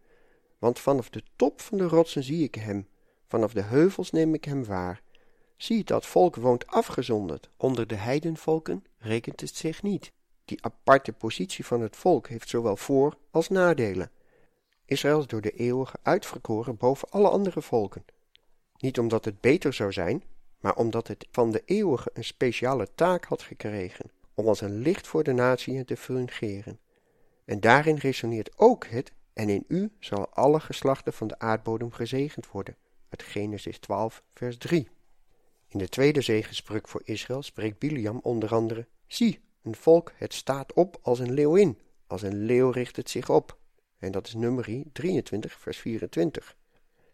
Want 0.60 0.80
vanaf 0.80 1.10
de 1.10 1.24
top 1.36 1.62
van 1.62 1.78
de 1.78 1.88
rotsen 1.88 2.24
zie 2.24 2.44
ik 2.44 2.56
hem, 2.56 2.88
vanaf 3.28 3.54
de 3.54 3.62
heuvels 3.62 4.12
neem 4.12 4.34
ik 4.34 4.46
hem 4.46 4.66
waar. 4.66 5.02
Zie, 5.58 5.84
dat 5.84 6.06
volk 6.06 6.36
woont 6.36 6.68
afgezonderd, 6.68 7.50
onder 7.58 7.88
de 7.88 7.96
heidenvolken 7.96 8.86
rekent 8.98 9.42
het 9.42 9.56
zich 9.56 9.84
niet. 9.84 10.12
Die 10.46 10.64
aparte 10.64 11.14
positie 11.14 11.66
van 11.66 11.82
het 11.82 11.96
volk 11.96 12.28
heeft 12.28 12.50
zowel 12.50 12.78
voor- 12.78 13.18
als 13.32 13.50
nadelen. 13.50 14.12
Israël 14.86 15.20
is 15.20 15.28
door 15.28 15.42
de 15.42 15.52
eeuwige 15.52 15.98
uitverkoren 16.02 16.78
boven 16.78 17.10
alle 17.10 17.30
andere 17.30 17.62
volken. 17.62 18.06
Niet 18.78 19.00
omdat 19.00 19.26
het 19.26 19.42
beter 19.42 19.74
zou 19.74 19.92
zijn, 19.92 20.24
maar 20.60 20.76
omdat 20.76 21.08
het 21.08 21.28
van 21.32 21.52
de 21.52 21.62
eeuwige 21.66 22.10
een 22.14 22.24
speciale 22.24 22.88
taak 22.96 23.26
had 23.26 23.42
gekregen, 23.42 24.12
om 24.34 24.48
als 24.48 24.62
een 24.62 24.78
licht 24.78 25.08
voor 25.08 25.24
de 25.24 25.34
natieën 25.34 25.86
te 25.86 25.98
fungeren. 25.98 26.80
En 27.46 27.60
daarin 27.60 27.96
resoneert 27.96 28.58
ook 28.58 28.86
het, 28.88 29.12
en 29.34 29.50
in 29.50 29.64
u 29.68 29.92
zal 30.00 30.30
alle 30.30 30.60
geslachten 30.60 31.14
van 31.14 31.28
de 31.28 31.40
aardbodem 31.40 31.92
gezegend 31.92 32.52
worden, 32.52 32.76
uit 33.10 33.24
Genesis 33.24 33.80
12, 33.80 34.24
vers 34.34 34.58
3. 34.58 34.88
In 35.68 35.80
de 35.80 35.90
tweede 35.90 36.22
zegenspreuk 36.22 36.88
voor 36.88 37.02
Israël 37.06 37.42
spreekt 37.42 37.80
Biliam 37.80 38.20
onder 38.24 38.54
andere, 38.54 38.88
zie, 39.08 39.40
een 39.62 39.76
volk, 39.76 40.12
het 40.16 40.34
staat 40.34 40.74
op 40.74 41.00
als 41.02 41.20
een 41.20 41.34
leeuwin, 41.34 41.78
als 42.08 42.22
een 42.22 42.46
leeuw 42.46 42.70
richt 42.70 42.96
het 42.96 43.10
zich 43.10 43.30
op. 43.30 43.58
En 43.98 44.12
dat 44.12 44.28
is 44.28 44.34
nummer 44.34 44.84
23, 44.92 45.60
vers 45.60 45.78
24. 45.78 46.58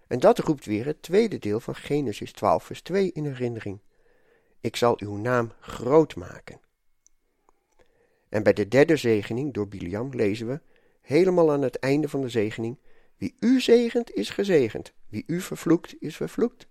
En 0.08 0.20
dat 0.20 0.40
roept 0.40 0.66
weer 0.66 0.86
het 0.86 1.02
tweede 1.02 1.40
deel 1.40 1.60
van 1.60 1.76
Genesis 1.76 2.32
12, 2.32 2.64
vers 2.64 2.82
2 2.82 3.12
in 3.12 3.26
herinnering. 3.26 3.80
Ik 4.60 4.76
zal 4.76 4.96
uw 4.98 5.18
naam 5.18 5.52
groot 5.60 6.16
maken. 6.16 6.60
En 8.30 8.44
bij 8.44 8.54
de 8.54 8.68
derde 8.68 8.96
zegening 8.96 9.54
door 9.54 9.68
Biliam 9.68 10.10
lezen 10.16 10.48
we, 10.48 10.62
helemaal 11.02 11.52
aan 11.52 11.62
het 11.62 11.80
einde 11.80 12.10
van 12.10 12.22
de 12.22 12.30
zegening, 12.30 12.78
wie 13.18 13.36
u 13.40 13.62
zegent 13.62 14.12
is 14.12 14.30
gezegend, 14.30 14.94
wie 15.10 15.24
u 15.28 15.42
vervloekt 15.42 15.96
is 16.00 16.16
vervloekt. 16.16 16.68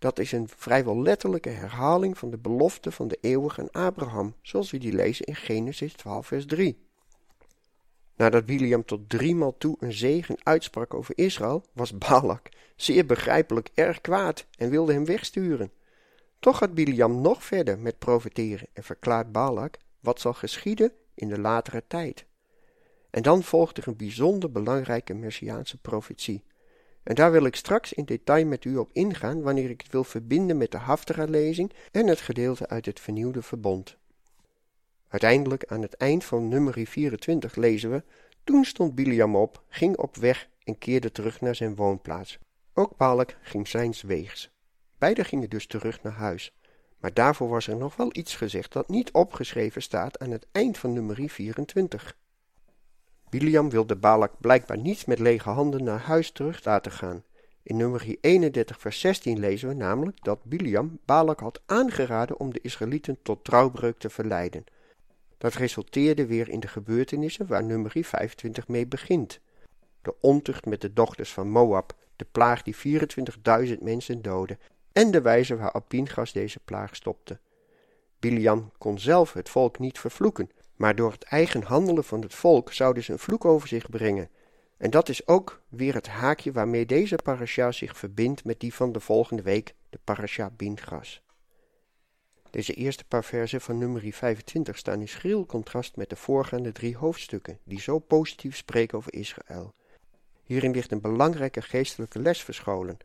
Dat 0.00 0.18
is 0.18 0.32
een 0.32 0.48
vrijwel 0.56 1.02
letterlijke 1.02 1.48
herhaling 1.48 2.18
van 2.18 2.30
de 2.30 2.38
belofte 2.38 2.92
van 2.92 3.08
de 3.08 3.18
eeuwige 3.20 3.60
aan 3.60 3.86
Abraham, 3.86 4.34
zoals 4.42 4.70
we 4.70 4.78
die 4.78 4.92
lezen 4.92 5.24
in 5.24 5.36
Genesis 5.36 5.92
12, 5.92 6.26
vers 6.26 6.46
3. 6.46 6.78
Nadat 8.16 8.46
Biliam 8.46 8.84
tot 8.84 9.08
driemaal 9.08 9.56
toe 9.58 9.76
een 9.78 9.92
zegen 9.92 10.36
uitsprak 10.42 10.94
over 10.94 11.18
Israël, 11.18 11.64
was 11.72 11.98
Balak 11.98 12.48
zeer 12.76 13.06
begrijpelijk 13.06 13.70
erg 13.74 14.00
kwaad 14.00 14.46
en 14.58 14.70
wilde 14.70 14.92
hem 14.92 15.04
wegsturen. 15.04 15.72
Toch 16.38 16.58
gaat 16.58 16.74
Biliam 16.74 17.20
nog 17.20 17.44
verder 17.44 17.78
met 17.78 17.98
profeteren 17.98 18.68
en 18.72 18.82
verklaart 18.82 19.32
Balak 19.32 19.78
wat 20.00 20.20
zal 20.20 20.32
geschieden 20.32 20.92
in 21.14 21.28
de 21.28 21.40
latere 21.40 21.84
tijd. 21.86 22.26
En 23.10 23.22
dan 23.22 23.42
volgt 23.42 23.76
er 23.76 23.88
een 23.88 23.96
bijzonder 23.96 24.52
belangrijke 24.52 25.14
messiaanse 25.14 25.78
profetie. 25.78 26.44
En 27.10 27.16
daar 27.16 27.32
wil 27.32 27.44
ik 27.44 27.56
straks 27.56 27.92
in 27.92 28.04
detail 28.04 28.46
met 28.46 28.64
u 28.64 28.76
op 28.76 28.90
ingaan 28.92 29.42
wanneer 29.42 29.70
ik 29.70 29.80
het 29.80 29.92
wil 29.92 30.04
verbinden 30.04 30.56
met 30.56 30.70
de 30.70 30.78
Haftara-lezing 30.78 31.72
en 31.92 32.06
het 32.06 32.20
gedeelte 32.20 32.68
uit 32.68 32.86
het 32.86 33.00
vernieuwde 33.00 33.42
verbond. 33.42 33.96
Uiteindelijk 35.08 35.64
aan 35.64 35.82
het 35.82 35.94
eind 35.94 36.24
van 36.24 36.48
nummer 36.48 36.86
24 36.86 37.54
lezen 37.54 37.90
we, 37.90 38.04
toen 38.44 38.64
stond 38.64 38.94
Biliam 38.94 39.36
op, 39.36 39.62
ging 39.68 39.96
op 39.96 40.16
weg 40.16 40.48
en 40.64 40.78
keerde 40.78 41.12
terug 41.12 41.40
naar 41.40 41.54
zijn 41.54 41.74
woonplaats. 41.74 42.38
Ook 42.74 42.96
Balak 42.96 43.36
ging 43.42 43.68
zijns 43.68 44.02
weegs. 44.02 44.50
Beiden 44.98 45.24
gingen 45.24 45.50
dus 45.50 45.66
terug 45.66 46.02
naar 46.02 46.12
huis. 46.12 46.52
Maar 46.98 47.14
daarvoor 47.14 47.48
was 47.48 47.66
er 47.66 47.76
nog 47.76 47.96
wel 47.96 48.08
iets 48.12 48.36
gezegd 48.36 48.72
dat 48.72 48.88
niet 48.88 49.12
opgeschreven 49.12 49.82
staat 49.82 50.18
aan 50.18 50.30
het 50.30 50.46
eind 50.52 50.78
van 50.78 50.92
nummer 50.92 51.28
24. 51.28 52.16
Biliam 53.30 53.70
wilde 53.70 53.96
Balak 53.96 54.32
blijkbaar 54.38 54.78
niet 54.78 55.06
met 55.06 55.18
lege 55.18 55.50
handen 55.50 55.84
naar 55.84 55.98
huis 55.98 56.30
terug 56.30 56.64
laten 56.64 56.92
gaan. 56.92 57.22
In 57.62 57.76
nummer 57.76 58.16
31 58.20 58.80
vers 58.80 59.00
16 59.00 59.38
lezen 59.38 59.68
we 59.68 59.74
namelijk 59.74 60.24
dat 60.24 60.44
Biliam 60.44 60.98
Balak 61.04 61.40
had 61.40 61.62
aangeraden 61.66 62.40
om 62.40 62.52
de 62.52 62.60
Israëlieten 62.62 63.18
tot 63.22 63.44
trouwbreuk 63.44 63.98
te 63.98 64.10
verleiden. 64.10 64.64
Dat 65.38 65.54
resulteerde 65.54 66.26
weer 66.26 66.48
in 66.48 66.60
de 66.60 66.68
gebeurtenissen 66.68 67.46
waar 67.46 67.64
nummer 67.64 67.92
25 67.92 68.68
mee 68.68 68.86
begint. 68.86 69.40
De 70.02 70.14
ontucht 70.20 70.66
met 70.66 70.80
de 70.80 70.92
dochters 70.92 71.32
van 71.32 71.48
Moab, 71.48 71.94
de 72.16 72.26
plaag 72.32 72.62
die 72.62 72.76
24.000 73.66 73.78
mensen 73.80 74.22
doodde 74.22 74.58
en 74.92 75.10
de 75.10 75.20
wijze 75.20 75.56
waarop 75.56 75.88
Pingas 75.88 76.32
deze 76.32 76.60
plaag 76.64 76.96
stopte. 76.96 77.38
Biliam 78.18 78.72
kon 78.78 78.98
zelf 78.98 79.32
het 79.32 79.48
volk 79.48 79.78
niet 79.78 79.98
vervloeken, 79.98 80.50
maar 80.80 80.94
door 80.94 81.12
het 81.12 81.22
eigen 81.22 81.62
handelen 81.62 82.04
van 82.04 82.22
het 82.22 82.34
volk 82.34 82.72
zouden 82.72 83.02
ze 83.02 83.12
een 83.12 83.18
vloek 83.18 83.44
over 83.44 83.68
zich 83.68 83.90
brengen. 83.90 84.30
En 84.76 84.90
dat 84.90 85.08
is 85.08 85.26
ook 85.26 85.62
weer 85.68 85.94
het 85.94 86.08
haakje 86.08 86.52
waarmee 86.52 86.86
deze 86.86 87.16
parasha 87.16 87.72
zich 87.72 87.96
verbindt 87.96 88.44
met 88.44 88.60
die 88.60 88.74
van 88.74 88.92
de 88.92 89.00
volgende 89.00 89.42
week, 89.42 89.74
de 89.90 89.98
parasha 90.04 90.50
Bingras. 90.56 91.22
Deze 92.50 92.74
eerste 92.74 93.04
paar 93.04 93.24
versen 93.24 93.60
van 93.60 93.78
nummer 93.78 94.12
25 94.12 94.78
staan 94.78 95.00
in 95.00 95.08
schril 95.08 95.46
contrast 95.46 95.96
met 95.96 96.10
de 96.10 96.16
voorgaande 96.16 96.72
drie 96.72 96.96
hoofdstukken, 96.96 97.58
die 97.64 97.80
zo 97.80 97.98
positief 97.98 98.56
spreken 98.56 98.98
over 98.98 99.14
Israël. 99.14 99.74
Hierin 100.42 100.72
ligt 100.72 100.92
een 100.92 101.00
belangrijke 101.00 101.62
geestelijke 101.62 102.18
les 102.18 102.42
verscholen. 102.42 102.96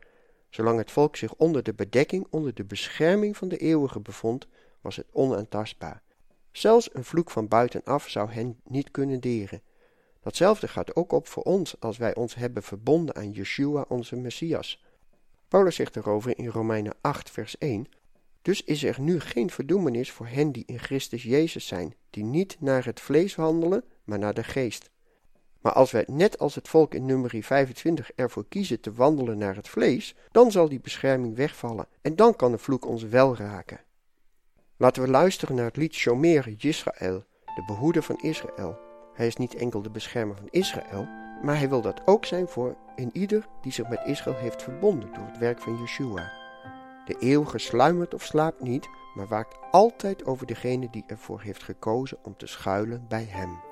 Zolang 0.50 0.78
het 0.78 0.90
volk 0.90 1.16
zich 1.16 1.34
onder 1.34 1.62
de 1.62 1.74
bedekking, 1.74 2.26
onder 2.30 2.54
de 2.54 2.64
bescherming 2.64 3.36
van 3.36 3.48
de 3.48 3.56
eeuwige 3.56 4.00
bevond, 4.00 4.46
was 4.80 4.96
het 4.96 5.06
onaantastbaar. 5.12 6.04
Zelfs 6.56 6.88
een 6.92 7.04
vloek 7.04 7.30
van 7.30 7.48
buitenaf 7.48 8.08
zou 8.08 8.30
hen 8.30 8.60
niet 8.64 8.90
kunnen 8.90 9.20
deren. 9.20 9.62
Datzelfde 10.20 10.68
gaat 10.68 10.96
ook 10.96 11.12
op 11.12 11.26
voor 11.26 11.42
ons 11.42 11.80
als 11.80 11.96
wij 11.96 12.14
ons 12.14 12.34
hebben 12.34 12.62
verbonden 12.62 13.14
aan 13.14 13.30
Yeshua, 13.30 13.84
onze 13.88 14.16
Messias. 14.16 14.84
Paulus 15.48 15.74
zegt 15.74 15.96
erover 15.96 16.38
in 16.38 16.46
Romeinen 16.46 16.94
8, 17.00 17.30
vers 17.30 17.58
1: 17.58 17.86
Dus 18.42 18.62
is 18.62 18.84
er 18.84 19.00
nu 19.00 19.20
geen 19.20 19.50
verdoemenis 19.50 20.10
voor 20.10 20.26
hen 20.26 20.52
die 20.52 20.62
in 20.66 20.78
Christus 20.78 21.22
Jezus 21.22 21.66
zijn, 21.66 21.94
die 22.10 22.24
niet 22.24 22.56
naar 22.60 22.84
het 22.84 23.00
vlees 23.00 23.34
handelen, 23.34 23.84
maar 24.04 24.18
naar 24.18 24.34
de 24.34 24.44
geest. 24.44 24.90
Maar 25.60 25.72
als 25.72 25.90
wij 25.90 26.04
net 26.06 26.38
als 26.38 26.54
het 26.54 26.68
volk 26.68 26.94
in 26.94 27.04
nummer 27.04 27.42
25 27.42 28.12
ervoor 28.14 28.46
kiezen 28.48 28.80
te 28.80 28.92
wandelen 28.92 29.38
naar 29.38 29.56
het 29.56 29.68
vlees, 29.68 30.14
dan 30.30 30.50
zal 30.50 30.68
die 30.68 30.80
bescherming 30.80 31.36
wegvallen 31.36 31.88
en 32.00 32.16
dan 32.16 32.36
kan 32.36 32.50
de 32.50 32.58
vloek 32.58 32.86
ons 32.86 33.02
wel 33.02 33.36
raken. 33.36 33.85
Laten 34.78 35.02
we 35.02 35.08
luisteren 35.08 35.56
naar 35.56 35.64
het 35.64 35.76
lied 35.76 35.94
Shomer 35.94 36.48
Yisrael, 36.48 37.24
de 37.44 37.62
behoeder 37.66 38.02
van 38.02 38.16
Israël. 38.16 38.78
Hij 39.14 39.26
is 39.26 39.36
niet 39.36 39.54
enkel 39.54 39.82
de 39.82 39.90
beschermer 39.90 40.36
van 40.36 40.48
Israël, 40.50 41.08
maar 41.42 41.58
hij 41.58 41.68
wil 41.68 41.80
dat 41.80 42.02
ook 42.04 42.24
zijn 42.24 42.48
voor 42.48 42.76
een 42.96 43.10
ieder 43.12 43.46
die 43.60 43.72
zich 43.72 43.88
met 43.88 44.02
Israël 44.04 44.36
heeft 44.36 44.62
verbonden 44.62 45.12
door 45.12 45.26
het 45.26 45.38
werk 45.38 45.60
van 45.60 45.76
Yeshua. 45.76 46.32
De 47.04 47.16
eeuwige 47.18 47.58
sluimert 47.58 48.14
of 48.14 48.22
slaapt 48.22 48.62
niet, 48.62 48.88
maar 49.14 49.28
waakt 49.28 49.58
altijd 49.70 50.24
over 50.24 50.46
degene 50.46 50.90
die 50.90 51.04
ervoor 51.06 51.40
heeft 51.40 51.62
gekozen 51.62 52.18
om 52.22 52.36
te 52.36 52.46
schuilen 52.46 53.04
bij 53.08 53.26
hem. 53.28 53.65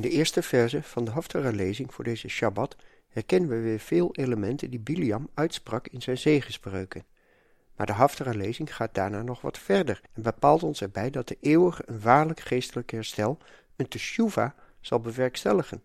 In 0.00 0.08
de 0.08 0.12
eerste 0.12 0.42
verse 0.42 0.82
van 0.82 1.04
de 1.04 1.10
Haftarah-lezing 1.10 1.94
voor 1.94 2.04
deze 2.04 2.28
Shabbat 2.28 2.76
herkennen 3.08 3.50
we 3.50 3.60
weer 3.60 3.78
veel 3.78 4.14
elementen 4.14 4.70
die 4.70 4.80
Biliam 4.80 5.28
uitsprak 5.34 5.88
in 5.88 6.02
zijn 6.02 6.18
zegenspreuken. 6.18 7.04
Maar 7.76 7.86
de 7.86 7.92
Haftarah-lezing 7.92 8.76
gaat 8.76 8.94
daarna 8.94 9.22
nog 9.22 9.40
wat 9.40 9.58
verder 9.58 10.00
en 10.12 10.22
bepaalt 10.22 10.62
ons 10.62 10.80
erbij 10.80 11.10
dat 11.10 11.28
de 11.28 11.36
eeuwige 11.40 11.82
een 11.86 12.00
waarlijk 12.00 12.40
geestelijk 12.40 12.90
herstel, 12.90 13.38
een 13.76 13.88
teshuva, 13.88 14.54
zal 14.80 15.00
bewerkstelligen. 15.00 15.82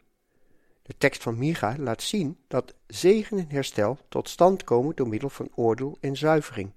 De 0.82 0.97
tekst 0.97 1.23
van 1.23 1.38
Micha 1.38 1.75
laat 1.78 2.01
zien 2.01 2.38
dat 2.47 2.73
zegen 2.88 3.38
en 3.38 3.49
herstel 3.49 3.97
tot 4.10 4.30
stand 4.30 4.63
komen 4.63 4.95
door 4.95 5.08
middel 5.08 5.30
van 5.30 5.49
oordeel 5.56 5.97
en 6.01 6.17
zuivering. 6.17 6.71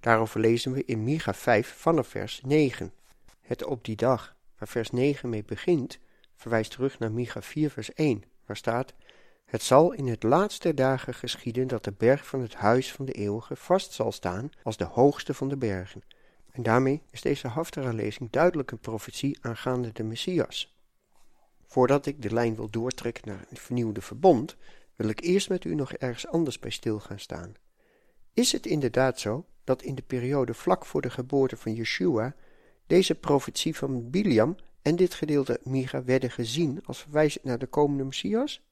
Daarover 0.00 0.40
lezen 0.40 0.72
we 0.72 0.84
in 0.84 1.04
Micha 1.04 1.34
5 1.34 1.74
vanaf 1.76 2.08
vers 2.08 2.40
9. 2.44 2.92
Het 3.40 3.64
op 3.64 3.84
die 3.84 3.96
dag, 3.96 4.36
waar 4.58 4.68
vers 4.68 4.90
9 4.90 5.28
mee 5.28 5.44
begint, 5.44 5.98
verwijst 6.36 6.70
terug 6.70 6.98
naar 6.98 7.12
Micha 7.12 7.42
4 7.42 7.70
vers 7.70 7.92
1, 7.92 8.24
waar 8.46 8.56
staat 8.56 8.94
Het 9.44 9.62
zal 9.62 9.92
in 9.92 10.06
het 10.06 10.22
laatste 10.22 10.74
dagen 10.74 11.14
geschieden 11.14 11.66
dat 11.66 11.84
de 11.84 11.92
berg 11.92 12.26
van 12.26 12.40
het 12.40 12.54
huis 12.54 12.92
van 12.92 13.04
de 13.04 13.12
eeuwige 13.12 13.56
vast 13.56 13.92
zal 13.92 14.12
staan 14.12 14.50
als 14.62 14.76
de 14.76 14.84
hoogste 14.84 15.34
van 15.34 15.48
de 15.48 15.56
bergen. 15.56 16.02
En 16.50 16.62
daarmee 16.62 17.02
is 17.10 17.20
deze 17.20 17.48
Haftarah-lezing 17.48 18.30
duidelijk 18.30 18.70
een 18.70 18.78
profetie 18.78 19.38
aangaande 19.40 19.92
de 19.92 20.02
Messias. 20.02 20.76
Voordat 21.66 22.06
ik 22.06 22.22
de 22.22 22.32
lijn 22.32 22.54
wil 22.54 22.70
doortrekken 22.70 23.28
naar 23.28 23.44
het 23.48 23.58
vernieuwde 23.58 24.00
verbond, 24.00 24.56
wil 24.96 25.08
ik 25.08 25.20
eerst 25.20 25.48
met 25.48 25.64
u 25.64 25.74
nog 25.74 25.92
ergens 25.92 26.26
anders 26.26 26.58
bij 26.58 26.70
stil 26.70 27.00
gaan 27.00 27.18
staan. 27.18 27.54
Is 28.32 28.52
het 28.52 28.66
inderdaad 28.66 29.20
zo 29.20 29.46
dat 29.64 29.82
in 29.82 29.94
de 29.94 30.02
periode 30.02 30.54
vlak 30.54 30.86
voor 30.86 31.02
de 31.02 31.10
geboorte 31.10 31.56
van 31.56 31.74
Yeshua 31.74 32.34
deze 32.86 33.14
profetie 33.14 33.76
van 33.76 34.10
Biliam 34.10 34.56
en 34.84 34.96
dit 34.96 35.14
gedeelte 35.14 35.60
Micha 35.62 36.04
werden 36.04 36.30
gezien 36.30 36.80
als 36.84 37.00
verwijzing 37.00 37.44
naar 37.44 37.58
de 37.58 37.66
komende 37.66 38.04
Messias? 38.04 38.62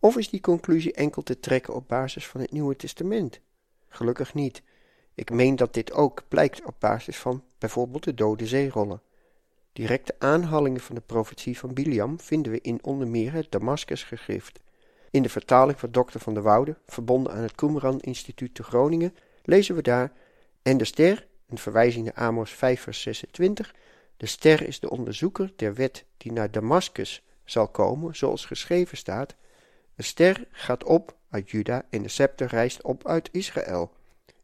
Of 0.00 0.16
is 0.16 0.30
die 0.30 0.40
conclusie 0.40 0.92
enkel 0.92 1.22
te 1.22 1.40
trekken 1.40 1.74
op 1.74 1.88
basis 1.88 2.26
van 2.26 2.40
het 2.40 2.52
Nieuwe 2.52 2.76
Testament? 2.76 3.40
Gelukkig 3.88 4.34
niet. 4.34 4.62
Ik 5.14 5.30
meen 5.30 5.56
dat 5.56 5.74
dit 5.74 5.92
ook 5.92 6.22
blijkt 6.28 6.64
op 6.64 6.74
basis 6.78 7.18
van 7.18 7.44
bijvoorbeeld 7.58 8.04
de 8.04 8.14
dode 8.14 8.46
zeerollen. 8.46 9.00
Directe 9.72 10.14
aanhalingen 10.18 10.80
van 10.80 10.94
de 10.94 11.00
profetie 11.00 11.58
van 11.58 11.74
Biliam 11.74 12.20
vinden 12.20 12.52
we 12.52 12.60
in 12.60 12.84
onder 12.84 13.08
meer 13.08 13.32
het 13.32 13.50
Damascus-gegrift. 13.50 14.60
In 15.10 15.22
de 15.22 15.28
vertaling 15.28 15.78
van 15.78 15.90
Dr. 15.90 16.18
van 16.18 16.34
der 16.34 16.42
Woude, 16.42 16.76
verbonden 16.86 17.32
aan 17.32 17.42
het 17.42 17.54
Qumran 17.54 18.00
Instituut 18.00 18.54
te 18.54 18.62
Groningen, 18.62 19.14
lezen 19.42 19.74
we 19.74 19.82
daar: 19.82 20.12
En 20.62 20.78
de 20.78 20.84
ster, 20.84 21.26
een 21.48 21.58
verwijzing 21.58 22.04
naar 22.04 22.14
Amos 22.14 22.50
5, 22.50 22.80
vers 22.80 23.02
26. 23.02 23.74
De 24.16 24.26
ster 24.26 24.66
is 24.66 24.80
de 24.80 24.90
onderzoeker 24.90 25.52
der 25.56 25.74
wet 25.74 26.04
die 26.16 26.32
naar 26.32 26.50
Damascus 26.50 27.22
zal 27.44 27.68
komen, 27.68 28.16
zoals 28.16 28.44
geschreven 28.44 28.96
staat. 28.96 29.34
Een 29.96 30.04
ster 30.04 30.46
gaat 30.50 30.84
op 30.84 31.16
uit 31.30 31.50
Juda 31.50 31.86
en 31.90 32.02
de 32.02 32.08
scepter 32.08 32.46
rijst 32.46 32.82
op 32.82 33.06
uit 33.06 33.28
Israël. 33.32 33.92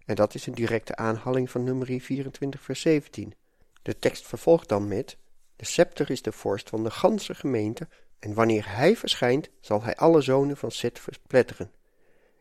En 0.05 0.15
dat 0.15 0.35
is 0.35 0.47
een 0.47 0.55
directe 0.55 0.97
aanhaling 0.97 1.51
van 1.51 1.65
nummer 1.65 2.01
24, 2.01 2.61
vers 2.61 2.81
17. 2.81 3.35
De 3.83 3.99
tekst 3.99 4.27
vervolgt 4.27 4.69
dan 4.69 4.89
met: 4.89 5.17
De 5.57 5.65
scepter 5.65 6.11
is 6.11 6.23
de 6.23 6.33
vorst 6.33 6.69
van 6.69 6.85
de 6.85 6.91
ganse 6.91 7.35
gemeente, 7.35 7.89
en 8.19 8.35
wanneer 8.35 8.77
hij 8.77 8.97
verschijnt, 8.97 9.49
zal 9.61 9.83
hij 9.83 9.97
alle 9.97 10.21
zonen 10.21 10.57
van 10.57 10.71
Seth 10.71 10.99
verpletteren. 10.99 11.71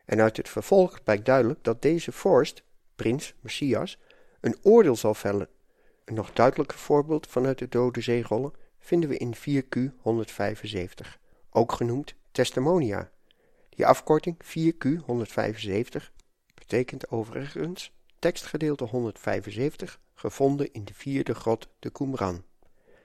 En 0.06 0.22
uit 0.22 0.38
het 0.38 0.50
vervolg 0.50 1.04
blijkt 1.04 1.26
duidelijk 1.26 1.64
dat 1.64 1.82
deze 1.82 2.12
vorst, 2.12 2.64
prins, 2.96 3.34
Messias, 3.40 3.98
een 4.42 4.58
oordeel 4.62 4.96
zal 4.96 5.14
vellen. 5.14 5.50
Een 6.12 6.18
nog 6.18 6.34
duidelijker 6.34 6.78
voorbeeld 6.78 7.28
vanuit 7.28 7.58
de 7.58 7.68
Dode 7.70 8.02
Zeerollen 8.02 8.54
vinden 8.80 9.10
we 9.10 9.18
in 9.18 9.36
4Q 9.36 9.80
175, 10.02 11.20
ook 11.50 11.72
genoemd 11.72 12.16
Testimonia. 12.32 13.10
Die 13.70 13.86
afkorting 13.86 14.38
4Q 14.44 15.06
175 15.06 16.12
betekent 16.54 17.10
overigens 17.12 17.94
tekstgedeelte 18.20 18.84
175, 18.84 20.00
gevonden 20.14 20.74
in 20.74 20.86
de 20.86 20.94
vierde 20.94 21.34
grot 21.36 21.68
de 21.80 21.90
Qumran. 21.90 22.44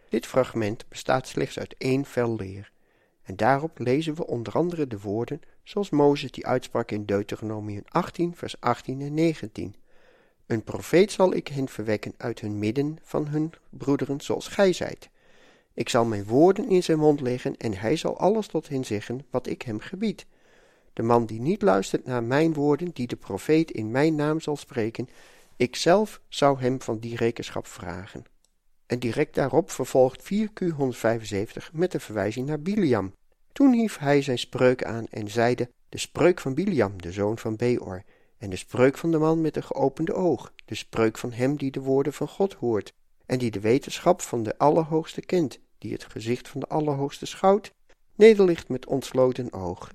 Dit 0.09 0.27
fragment 0.27 0.89
bestaat 0.89 1.29
slechts 1.29 1.59
uit 1.59 1.75
één 1.79 2.05
vel 2.05 2.37
leer, 2.37 2.73
en 3.23 3.37
daarop 3.37 3.79
lezen 3.79 4.15
we 4.15 4.27
onder 4.27 4.53
andere 4.53 4.87
de 4.87 5.01
woorden 5.01 5.41
zoals 5.63 5.91
Mozes 5.91 6.31
die 6.31 6.47
uitsprak 6.47 6.91
in 6.91 7.05
Deuteronomium 7.05 7.83
18, 7.89 8.37
vers 8.37 8.61
18 8.61 9.01
en 9.01 9.15
19. 9.15 9.75
Een 10.47 10.65
profeet 10.65 11.13
zal 11.13 11.35
ik 11.35 11.49
hen 11.49 11.69
verwekken 11.69 12.15
uit 12.17 12.41
hun 12.41 12.59
midden 12.59 12.99
van 13.03 13.27
hun 13.27 13.53
broederen 13.71 14.21
zoals 14.21 14.49
gij 14.49 14.73
zijt. 14.73 15.09
Ik 15.75 15.89
zal 15.89 16.05
mijn 16.05 16.25
woorden 16.25 16.69
in 16.69 16.83
zijn 16.83 16.99
mond 16.99 17.21
leggen 17.21 17.57
en 17.57 17.75
hij 17.75 17.97
zal 17.97 18.19
alles 18.19 18.47
tot 18.47 18.69
hen 18.69 18.85
zeggen 18.85 19.27
wat 19.31 19.47
ik 19.47 19.63
hem 19.63 19.81
gebied. 19.81 20.27
De 20.93 21.03
man 21.03 21.27
die 21.27 21.41
niet 21.41 21.63
luistert 21.63 22.05
naar 22.05 22.23
mijn 22.23 22.55
woorden, 22.55 22.91
die 22.93 23.07
de 23.07 23.17
profeet 23.17 23.71
in 23.71 23.91
mijn 23.91 24.15
naam 24.15 24.41
zal 24.41 24.57
spreken, 24.57 25.09
ik 25.57 25.77
zelf 25.77 26.21
zou 26.29 26.61
hem 26.61 26.83
van 26.83 26.99
die 26.99 27.17
rekenschap 27.17 27.67
vragen. 27.67 28.25
En 28.87 28.99
direct 28.99 29.35
daarop 29.35 29.71
vervolgt 29.71 30.23
4Q 30.23 30.67
175 30.77 31.73
met 31.73 31.95
een 31.95 32.01
verwijzing 32.01 32.47
naar 32.47 32.61
Biliam. 32.61 33.13
Toen 33.53 33.73
hief 33.73 33.99
hij 33.99 34.23
zijn 34.23 34.39
spreuk 34.39 34.85
aan 34.85 35.07
en 35.11 35.31
zeide, 35.31 35.71
de 35.89 35.99
spreuk 35.99 36.41
van 36.41 36.55
Biliam, 36.55 37.03
de 37.03 37.13
zoon 37.13 37.39
van 37.39 37.57
Beor, 37.57 38.03
en 38.39 38.51
de 38.51 38.57
spreuk 38.57 38.99
van 38.99 39.11
de 39.11 39.19
man 39.19 39.41
met 39.41 39.57
een 39.57 39.63
geopende 39.63 40.15
oog, 40.15 40.53
de 40.65 40.75
spreuk 40.75 41.19
van 41.19 41.33
hem 41.33 41.57
die 41.57 41.71
de 41.71 41.81
woorden 41.81 42.13
van 42.13 42.29
God 42.29 42.53
hoort, 42.55 42.93
en 43.27 43.39
die 43.39 43.51
de 43.51 43.61
wetenschap 43.61 44.21
van 44.21 44.43
de 44.43 44.59
Allerhoogste 44.59 45.21
kent, 45.21 45.59
die 45.79 45.93
het 45.93 46.05
gezicht 46.05 46.49
van 46.49 46.61
de 46.61 46.69
Allerhoogste 46.69 47.27
schouwt, 47.27 47.73
nederligt 48.15 48.69
met 48.69 48.87
ontsloten 48.87 49.53
oog. 49.53 49.93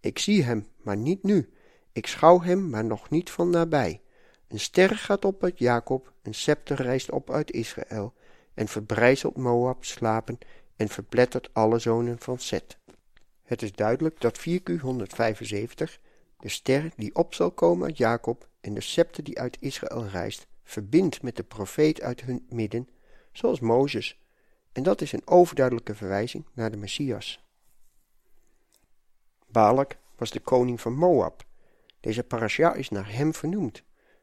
Ik 0.00 0.18
zie 0.18 0.42
hem, 0.42 0.66
maar 0.82 0.96
niet 0.96 1.22
nu. 1.22 1.52
Ik 1.92 2.06
schouw 2.06 2.40
hem, 2.40 2.70
maar 2.70 2.84
nog 2.84 3.10
niet 3.10 3.30
van 3.30 3.50
nabij. 3.50 4.02
Een 4.48 4.60
ster 4.60 4.96
gaat 4.96 5.24
op 5.24 5.44
uit 5.44 5.58
Jacob, 5.58 6.12
een 6.22 6.34
scepter 6.34 6.82
rijst 6.82 7.10
op 7.10 7.30
uit 7.30 7.52
Israël, 7.52 8.14
en 8.54 8.68
verbrijzelt 8.68 9.36
Moab 9.36 9.84
slapen 9.84 10.38
en 10.76 10.88
verplettert 10.88 11.48
alle 11.52 11.78
zonen 11.78 12.18
van 12.18 12.38
Seth. 12.38 12.78
Het 13.42 13.62
is 13.62 13.72
duidelijk 13.72 14.20
dat 14.20 14.40
4Q 14.40 14.80
175, 14.80 16.00
de 16.44 16.50
ster 16.50 16.92
die 16.96 17.14
op 17.14 17.34
zal 17.34 17.50
komen 17.50 17.86
uit 17.86 17.96
Jacob 17.96 18.48
en 18.60 18.74
de 18.74 18.80
scepter 18.80 19.24
die 19.24 19.40
uit 19.40 19.56
Israël 19.60 20.06
rijst, 20.06 20.46
verbindt 20.62 21.22
met 21.22 21.36
de 21.36 21.42
profeet 21.42 22.00
uit 22.00 22.20
hun 22.20 22.46
midden, 22.48 22.88
zoals 23.32 23.60
Mozes, 23.60 24.20
en 24.72 24.82
dat 24.82 25.00
is 25.00 25.12
een 25.12 25.26
overduidelijke 25.26 25.94
verwijzing 25.94 26.46
naar 26.52 26.70
de 26.70 26.76
Messias. 26.76 27.44
Balak 29.46 29.96
was 30.16 30.30
de 30.30 30.40
koning 30.40 30.80
van 30.80 30.94
Moab. 30.94 31.44
Deze 32.00 32.22
parasha 32.22 32.74
is 32.74 32.88
naar 32.88 33.12
hem 33.12 33.34
vernoemd. 33.34 33.82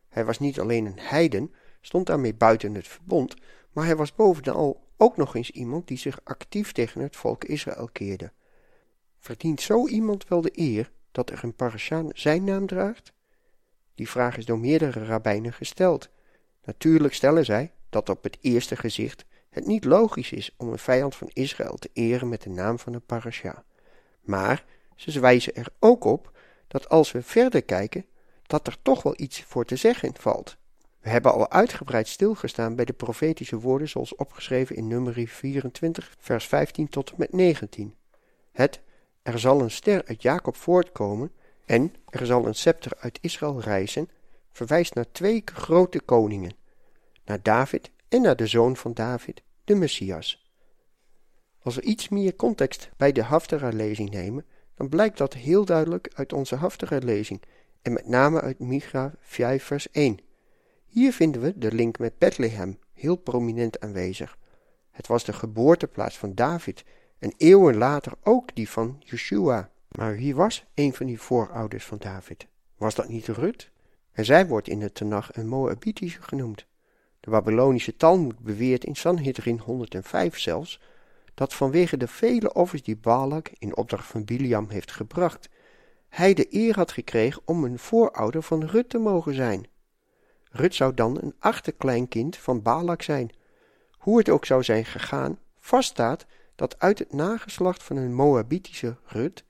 Hij 0.10 0.26
was 0.26 0.40
niet 0.40 0.60
alleen 0.60 0.86
een 0.86 1.00
heiden, 1.00 1.54
stond 1.82 2.08
daarmee 2.08 2.34
buiten 2.34 2.76
het 2.76 2.88
verbond, 2.88 3.36
maar 3.72 3.86
hij 3.86 3.96
was 3.96 4.16
bovenal 4.16 4.88
ook 4.98 5.18
nog 5.18 5.36
eens 5.36 5.52
iemand 5.52 5.88
die 5.88 5.98
zich 5.98 6.20
actief 6.24 6.72
tegen 6.72 7.02
het 7.02 7.16
volk 7.16 7.44
Israël 7.44 7.90
keerde. 7.92 8.32
Verdient 9.20 9.62
zo 9.62 9.88
iemand 9.88 10.28
wel 10.28 10.42
de 10.42 10.52
eer 10.54 10.92
dat 11.12 11.30
er 11.30 11.44
een 11.44 11.56
parasha 11.56 12.04
zijn 12.14 12.44
naam 12.44 12.68
draagt? 12.68 13.14
Die 13.96 14.10
vraag 14.10 14.38
is 14.38 14.46
door 14.46 14.60
meerdere 14.60 15.06
rabbijnen 15.06 15.54
gesteld. 15.54 16.10
Natuurlijk 16.64 17.14
stellen 17.14 17.46
zij 17.46 17.72
dat 17.90 18.10
op 18.10 18.24
het 18.24 18.38
eerste 18.42 18.76
gezicht 18.76 19.26
het 19.50 19.66
niet 19.66 19.86
logisch 19.86 20.32
is 20.32 20.54
om 20.58 20.72
een 20.72 20.80
vijand 20.80 21.16
van 21.16 21.30
Israël 21.34 21.76
te 21.76 21.90
eren 21.94 22.30
met 22.30 22.42
de 22.42 22.50
naam 22.50 22.80
van 22.80 22.94
een 22.94 23.06
parasha. 23.06 23.64
Maar 24.22 24.66
ze 24.96 25.20
wijzen 25.20 25.56
er 25.56 25.68
ook 25.80 26.04
op 26.04 26.32
dat 26.68 26.90
als 26.90 27.12
we 27.12 27.22
verder 27.22 27.64
kijken, 27.64 28.06
dat 28.48 28.68
er 28.68 28.78
toch 28.82 29.04
wel 29.04 29.14
iets 29.18 29.44
voor 29.44 29.66
te 29.66 29.76
zeggen 29.76 30.14
valt. 30.20 30.58
We 31.00 31.10
hebben 31.10 31.34
al 31.34 31.52
uitgebreid 31.52 32.08
stilgestaan 32.08 32.76
bij 32.76 32.86
de 32.86 32.94
profetische 32.94 33.60
woorden 33.60 33.90
zoals 33.90 34.16
opgeschreven 34.16 34.76
in 34.76 34.88
nummer 34.88 35.28
24, 35.28 36.16
vers 36.20 36.48
15 36.48 36.90
tot 36.90 37.18
met 37.18 37.34
19. 37.34 37.96
Het, 38.52 38.82
er 39.22 39.40
zal 39.40 39.62
een 39.62 39.72
ster 39.72 40.06
uit 40.06 40.22
Jacob 40.22 40.56
voortkomen 40.56 41.32
en 41.66 41.94
er 42.10 42.26
zal 42.26 42.46
een 42.46 42.56
scepter 42.56 42.92
uit 43.00 43.20
Israël 43.22 43.62
rijzen, 43.62 44.10
verwijst 44.52 44.94
naar 44.94 45.12
twee 45.12 45.42
grote 45.46 46.02
koningen, 46.02 46.56
naar 47.26 47.42
David 47.42 47.92
en 48.10 48.22
naar 48.22 48.36
de 48.36 48.48
zoon 48.48 48.76
van 48.76 48.94
David, 48.94 49.42
de 49.64 49.76
Messias. 49.76 50.50
Als 51.64 51.76
we 51.76 51.82
iets 51.82 52.10
meer 52.10 52.36
context 52.36 52.90
bij 52.98 53.12
de 53.12 53.24
Haftara-lezing 53.24 54.10
nemen, 54.10 54.46
dan 54.76 54.90
blijkt 54.90 55.18
dat 55.18 55.34
heel 55.34 55.66
duidelijk 55.66 56.12
uit 56.14 56.34
onze 56.34 56.56
Haftara-lezing 56.56 57.42
en 57.82 57.94
met 57.94 58.08
name 58.08 58.42
uit 58.42 58.60
Micha 58.60 59.14
5 59.20 59.64
vers 59.64 59.92
1. 59.92 60.20
Hier 60.86 61.14
vinden 61.14 61.42
we 61.42 61.58
de 61.58 61.72
link 61.72 62.00
met 62.00 62.18
Bethlehem 62.18 62.80
heel 62.94 63.16
prominent 63.16 63.80
aanwezig. 63.80 64.38
Het 64.92 65.08
was 65.08 65.24
de 65.24 65.34
geboorteplaats 65.34 66.18
van 66.18 66.36
David 66.36 66.84
en 67.22 67.34
eeuwen 67.38 67.78
later 67.78 68.14
ook 68.24 68.56
die 68.56 68.70
van 68.70 69.02
Yeshua. 69.06 69.70
Maar 69.88 70.16
wie 70.16 70.36
was 70.36 70.66
een 70.74 70.94
van 70.94 71.06
die 71.06 71.22
voorouders 71.22 71.86
van 71.86 71.98
David? 71.98 72.48
Was 72.78 72.96
dat 72.96 73.10
niet 73.10 73.28
Rut? 73.28 73.72
En 74.12 74.26
zij 74.26 74.48
wordt 74.48 74.68
in 74.68 74.82
het 74.82 74.96
Tenach 74.96 75.36
een 75.36 75.48
Moabitische 75.48 76.22
genoemd. 76.22 76.66
De 77.20 77.30
Babylonische 77.30 77.96
Talmud 77.96 78.40
beweert 78.40 78.84
in 78.84 78.96
Sanhedrin 78.96 79.60
105 79.60 80.40
zelfs 80.40 80.82
dat 81.34 81.54
vanwege 81.54 81.98
de 81.98 82.08
vele 82.08 82.54
offers 82.54 82.84
die 82.84 82.98
Balak 82.98 83.52
in 83.58 83.76
opdracht 83.76 84.08
van 84.08 84.26
Biliam 84.26 84.70
heeft 84.70 84.92
gebracht, 84.92 85.50
hij 86.10 86.34
de 86.34 86.48
eer 86.50 86.76
had 86.76 86.92
gekregen 86.92 87.42
om 87.46 87.64
een 87.64 87.80
voorouder 87.80 88.44
van 88.44 88.66
Rut 88.66 88.90
te 88.90 88.98
mogen 88.98 89.34
zijn. 89.34 89.68
Rut 90.52 90.76
zou 90.76 90.94
dan 90.94 91.18
een 91.22 91.36
achterkleinkind 91.40 92.38
van 92.38 92.62
Balak 92.62 93.02
zijn. 93.02 93.32
Hoe 93.92 94.18
het 94.18 94.30
ook 94.30 94.46
zou 94.46 94.64
zijn 94.64 94.86
gegaan, 94.86 95.40
vaststaat 95.60 96.26
dat 96.62 96.80
uit 96.80 97.00
het 97.00 97.14
nageslacht 97.14 97.84
van 97.84 97.98
een 97.98 98.14
Moabitische 98.14 98.96
Rut 99.06 99.44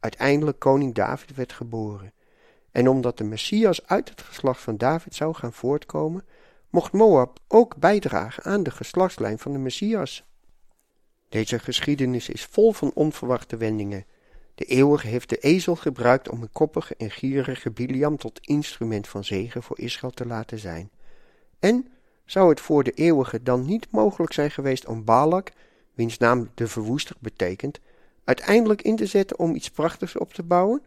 uiteindelijk 0.00 0.58
koning 0.58 0.94
David 0.94 1.34
werd 1.34 1.52
geboren. 1.52 2.12
En 2.72 2.88
omdat 2.88 3.18
de 3.18 3.24
Messias 3.24 3.86
uit 3.86 4.08
het 4.08 4.22
geslacht 4.22 4.60
van 4.60 4.76
David 4.76 5.14
zou 5.14 5.34
gaan 5.34 5.52
voortkomen, 5.52 6.24
mocht 6.70 6.92
Moab 6.92 7.38
ook 7.48 7.76
bijdragen 7.76 8.44
aan 8.44 8.62
de 8.62 8.70
geslachtslijn 8.70 9.38
van 9.38 9.52
de 9.52 9.58
Messias. 9.58 10.24
Deze 11.28 11.58
geschiedenis 11.58 12.28
is 12.28 12.44
vol 12.44 12.72
van 12.72 12.90
onverwachte 12.94 13.56
wendingen. 13.56 14.04
De 14.54 14.64
eeuwige 14.64 15.06
heeft 15.06 15.28
de 15.28 15.38
ezel 15.38 15.76
gebruikt 15.76 16.28
om 16.28 16.42
een 16.42 16.52
koppige 16.52 16.94
en 16.96 17.10
gierige 17.10 17.70
Biliam 17.70 18.16
tot 18.16 18.40
instrument 18.46 19.08
van 19.08 19.24
zegen 19.24 19.62
voor 19.62 19.78
Israël 19.78 20.12
te 20.12 20.26
laten 20.26 20.58
zijn. 20.58 20.90
En 21.58 21.88
zou 22.24 22.48
het 22.48 22.60
voor 22.60 22.84
de 22.84 22.92
eeuwige 22.92 23.42
dan 23.42 23.66
niet 23.66 23.90
mogelijk 23.90 24.32
zijn 24.32 24.50
geweest 24.50 24.86
om 24.86 25.04
Balak, 25.04 25.52
wiens 25.98 26.18
naam 26.18 26.50
de 26.54 26.68
verwoester 26.68 27.16
betekent, 27.18 27.80
uiteindelijk 28.24 28.82
in 28.82 28.96
te 28.96 29.06
zetten 29.06 29.38
om 29.38 29.54
iets 29.54 29.70
prachtigs 29.70 30.16
op 30.16 30.32
te 30.32 30.42
bouwen? 30.42 30.82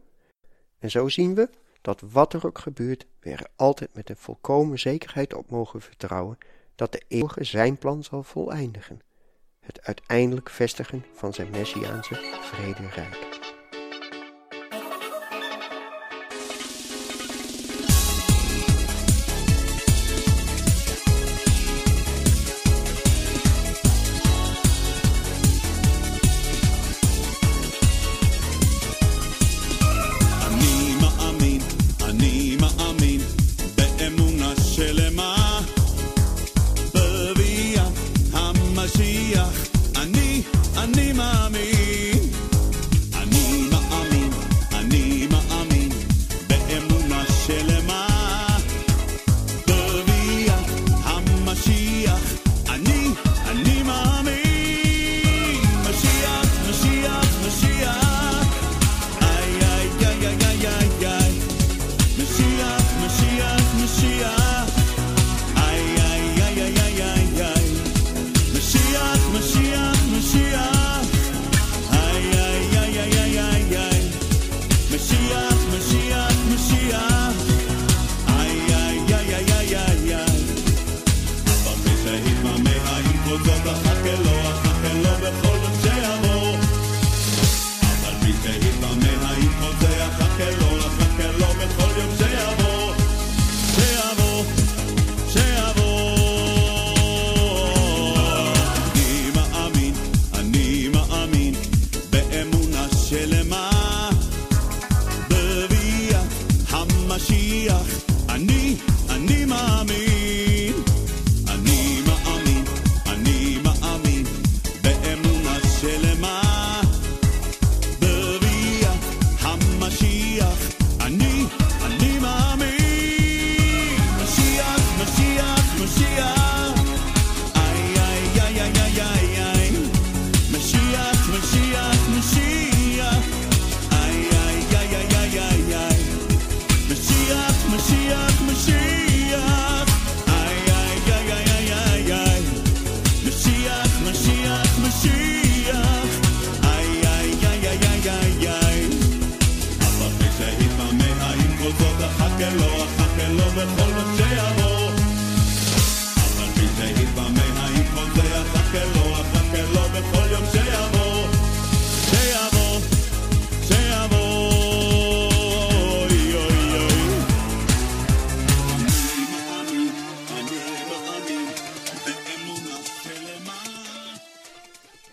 En 0.80 0.92
zo 0.92 1.10
zien 1.10 1.36
we 1.36 1.50
dat 1.82 2.02
wat 2.12 2.34
er 2.34 2.46
ook 2.46 2.60
gebeurt, 2.60 3.06
we 3.20 3.30
er 3.30 3.48
altijd 3.56 3.94
met 3.94 4.10
een 4.10 4.18
volkomen 4.18 4.80
zekerheid 4.80 5.34
op 5.34 5.50
mogen 5.50 5.82
vertrouwen 5.82 6.38
dat 6.76 6.92
de 6.92 7.02
eeuwige 7.08 7.44
zijn 7.44 7.78
plan 7.78 8.04
zal 8.04 8.24
voleindigen. 8.24 9.00
Het 9.60 9.82
uiteindelijk 9.82 10.50
vestigen 10.50 11.06
van 11.14 11.34
zijn 11.34 11.50
messiaanse 11.50 12.16
vrederijk. 12.42 13.41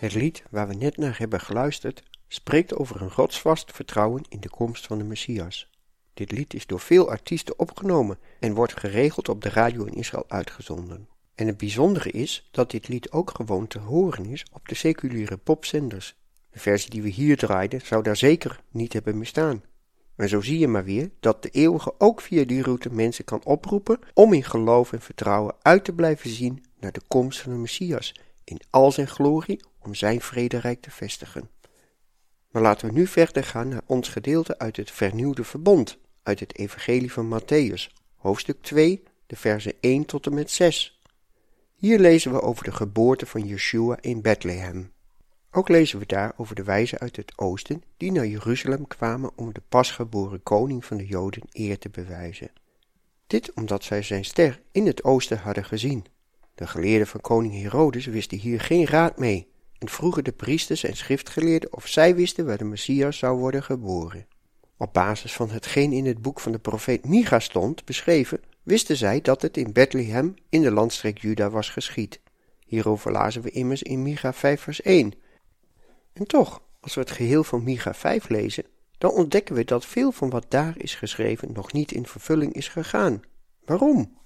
Het 0.09 0.21
lied 0.21 0.43
waar 0.49 0.67
we 0.67 0.73
net 0.73 0.97
naar 0.97 1.17
hebben 1.17 1.39
geluisterd 1.39 2.03
spreekt 2.27 2.75
over 2.75 3.01
een 3.01 3.11
godsvast 3.11 3.71
vertrouwen 3.71 4.23
in 4.29 4.39
de 4.39 4.49
komst 4.49 4.85
van 4.85 4.97
de 4.97 5.03
Messias. 5.03 5.69
Dit 6.13 6.31
lied 6.31 6.53
is 6.53 6.65
door 6.65 6.79
veel 6.79 7.09
artiesten 7.09 7.59
opgenomen 7.59 8.17
en 8.39 8.53
wordt 8.53 8.79
geregeld 8.79 9.29
op 9.29 9.41
de 9.41 9.49
radio 9.49 9.83
in 9.83 9.93
Israël 9.93 10.25
uitgezonden. 10.27 11.07
En 11.35 11.47
het 11.47 11.57
bijzondere 11.57 12.11
is 12.11 12.49
dat 12.51 12.71
dit 12.71 12.87
lied 12.87 13.11
ook 13.11 13.31
gewoon 13.35 13.67
te 13.67 13.79
horen 13.79 14.25
is 14.25 14.45
op 14.53 14.67
de 14.67 14.75
seculiere 14.75 15.37
popzenders. 15.37 16.15
De 16.49 16.59
versie 16.59 16.89
die 16.89 17.01
we 17.01 17.09
hier 17.09 17.37
draaiden 17.37 17.81
zou 17.81 18.03
daar 18.03 18.17
zeker 18.17 18.61
niet 18.71 18.93
hebben 18.93 19.17
mistaan. 19.17 19.63
En 20.15 20.29
zo 20.29 20.41
zie 20.41 20.59
je 20.59 20.67
maar 20.67 20.83
weer 20.83 21.09
dat 21.19 21.43
de 21.43 21.49
eeuwige 21.49 21.93
ook 21.97 22.21
via 22.21 22.45
die 22.45 22.61
route 22.61 22.93
mensen 22.93 23.25
kan 23.25 23.43
oproepen 23.43 23.99
om 24.13 24.33
in 24.33 24.43
geloof 24.43 24.93
en 24.93 25.01
vertrouwen 25.01 25.55
uit 25.61 25.83
te 25.83 25.93
blijven 25.93 26.29
zien 26.29 26.65
naar 26.79 26.91
de 26.91 27.01
komst 27.07 27.39
van 27.39 27.51
de 27.51 27.57
Messias 27.57 28.13
in 28.43 28.61
al 28.69 28.91
zijn 28.91 29.07
glorie 29.07 29.59
om 29.79 29.95
zijn 29.95 30.21
vrederijk 30.21 30.81
te 30.81 30.91
vestigen. 30.91 31.49
Maar 32.51 32.61
laten 32.61 32.87
we 32.87 32.93
nu 32.93 33.07
verder 33.07 33.43
gaan 33.43 33.67
naar 33.67 33.81
ons 33.85 34.09
gedeelte 34.09 34.57
uit 34.57 34.77
het 34.77 34.91
vernieuwde 34.91 35.43
verbond, 35.43 35.97
uit 36.23 36.39
het 36.39 36.57
evangelie 36.57 37.11
van 37.11 37.39
Matthäus, 37.39 37.93
hoofdstuk 38.15 38.61
2, 38.61 39.03
de 39.27 39.35
versen 39.35 39.73
1 39.79 40.05
tot 40.05 40.25
en 40.25 40.33
met 40.33 40.51
6. 40.51 41.01
Hier 41.75 41.99
lezen 41.99 42.31
we 42.31 42.41
over 42.41 42.63
de 42.63 42.71
geboorte 42.71 43.25
van 43.25 43.47
Yeshua 43.47 43.97
in 44.01 44.21
Bethlehem. 44.21 44.91
Ook 45.51 45.69
lezen 45.69 45.99
we 45.99 46.05
daar 46.05 46.33
over 46.37 46.55
de 46.55 46.63
wijzen 46.63 46.99
uit 46.99 47.15
het 47.15 47.37
oosten 47.37 47.83
die 47.97 48.11
naar 48.11 48.27
Jeruzalem 48.27 48.87
kwamen 48.87 49.31
om 49.35 49.53
de 49.53 49.61
pasgeboren 49.69 50.43
koning 50.43 50.85
van 50.85 50.97
de 50.97 51.05
Joden 51.05 51.43
eer 51.51 51.77
te 51.77 51.89
bewijzen. 51.89 52.51
Dit 53.27 53.53
omdat 53.53 53.83
zij 53.83 54.01
zijn 54.01 54.25
ster 54.25 54.61
in 54.71 54.85
het 54.85 55.03
oosten 55.03 55.37
hadden 55.37 55.65
gezien. 55.65 56.05
De 56.55 56.67
geleerden 56.67 57.07
van 57.07 57.21
koning 57.21 57.61
Herodes 57.61 58.05
wisten 58.05 58.37
hier 58.37 58.61
geen 58.61 58.85
raad 58.85 59.17
mee 59.17 59.47
en 59.79 59.89
vroegen 59.89 60.23
de 60.23 60.31
priesters 60.31 60.83
en 60.83 60.95
schriftgeleerden 60.95 61.73
of 61.73 61.87
zij 61.87 62.15
wisten 62.15 62.45
waar 62.45 62.57
de 62.57 62.63
Messias 62.63 63.17
zou 63.17 63.37
worden 63.37 63.63
geboren. 63.63 64.27
Op 64.77 64.93
basis 64.93 65.33
van 65.33 65.49
hetgeen 65.49 65.91
in 65.91 66.05
het 66.05 66.21
boek 66.21 66.39
van 66.39 66.51
de 66.51 66.59
profeet 66.59 67.05
Micha 67.05 67.39
stond 67.39 67.85
beschreven, 67.85 68.39
wisten 68.63 68.95
zij 68.95 69.21
dat 69.21 69.41
het 69.41 69.57
in 69.57 69.73
Bethlehem 69.73 70.33
in 70.49 70.61
de 70.61 70.71
landstreek 70.71 71.17
Juda 71.17 71.49
was 71.49 71.69
geschied. 71.69 72.19
Hierover 72.65 73.11
lazen 73.11 73.41
we 73.41 73.49
immers 73.49 73.83
in 73.83 74.01
Micha 74.01 74.33
5 74.33 74.61
vers 74.61 74.81
1. 74.81 75.13
En 76.13 76.27
toch, 76.27 76.61
als 76.79 76.95
we 76.95 77.01
het 77.01 77.11
geheel 77.11 77.43
van 77.43 77.63
Micha 77.63 77.93
5 77.93 78.29
lezen, 78.29 78.65
dan 78.97 79.11
ontdekken 79.11 79.55
we 79.55 79.65
dat 79.65 79.85
veel 79.85 80.11
van 80.11 80.29
wat 80.29 80.45
daar 80.47 80.73
is 80.77 80.95
geschreven 80.95 81.51
nog 81.53 81.73
niet 81.73 81.91
in 81.91 82.05
vervulling 82.05 82.53
is 82.53 82.67
gegaan. 82.67 83.21
Waarom? 83.65 84.17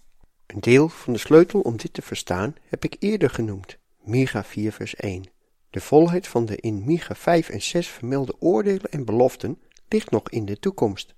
Een 0.47 0.59
deel 0.59 0.89
van 0.89 1.13
de 1.13 1.19
sleutel 1.19 1.59
om 1.59 1.77
dit 1.77 1.93
te 1.93 2.01
verstaan 2.01 2.55
heb 2.69 2.83
ik 2.83 2.95
eerder 2.99 3.29
genoemd, 3.29 3.77
Micha 4.03 4.43
4 4.43 4.71
vers 4.71 4.95
1. 4.95 5.32
De 5.73 5.81
volheid 5.81 6.27
van 6.27 6.45
de 6.45 6.55
in 6.55 6.83
Micha 6.85 7.15
5 7.15 7.49
en 7.49 7.61
6 7.61 7.87
vermelde 7.87 8.35
oordelen 8.39 8.91
en 8.91 9.05
beloften 9.05 9.61
ligt 9.87 10.11
nog 10.11 10.29
in 10.29 10.45
de 10.45 10.59
toekomst, 10.59 11.15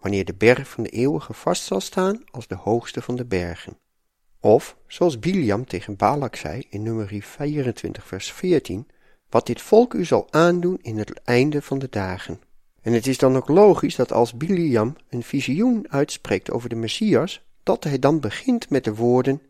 wanneer 0.00 0.24
de 0.24 0.34
berg 0.34 0.68
van 0.68 0.82
de 0.82 0.88
eeuwige 0.88 1.32
vast 1.32 1.62
zal 1.62 1.80
staan 1.80 2.24
als 2.30 2.46
de 2.46 2.54
hoogste 2.54 3.02
van 3.02 3.16
de 3.16 3.24
bergen. 3.24 3.78
Of, 4.40 4.76
zoals 4.86 5.18
Biliam 5.18 5.66
tegen 5.66 5.96
Balak 5.96 6.36
zei 6.36 6.66
in 6.70 6.82
nummer 6.82 7.22
24 7.22 8.06
vers 8.06 8.32
14, 8.32 8.88
wat 9.28 9.46
dit 9.46 9.60
volk 9.60 9.94
u 9.94 10.04
zal 10.04 10.32
aandoen 10.32 10.78
in 10.82 10.98
het 10.98 11.22
einde 11.22 11.62
van 11.62 11.78
de 11.78 11.88
dagen. 11.90 12.40
En 12.82 12.92
het 12.92 13.06
is 13.06 13.18
dan 13.18 13.36
ook 13.36 13.48
logisch 13.48 13.96
dat 13.96 14.12
als 14.12 14.34
Biliam 14.34 14.96
een 15.08 15.22
visioen 15.22 15.86
uitspreekt 15.90 16.50
over 16.50 16.68
de 16.68 16.76
Messias, 16.76 17.44
dat 17.62 17.84
hij 17.84 17.98
dan 17.98 18.20
begint 18.20 18.70
met 18.70 18.84
de 18.84 18.94
woorden: 18.94 19.42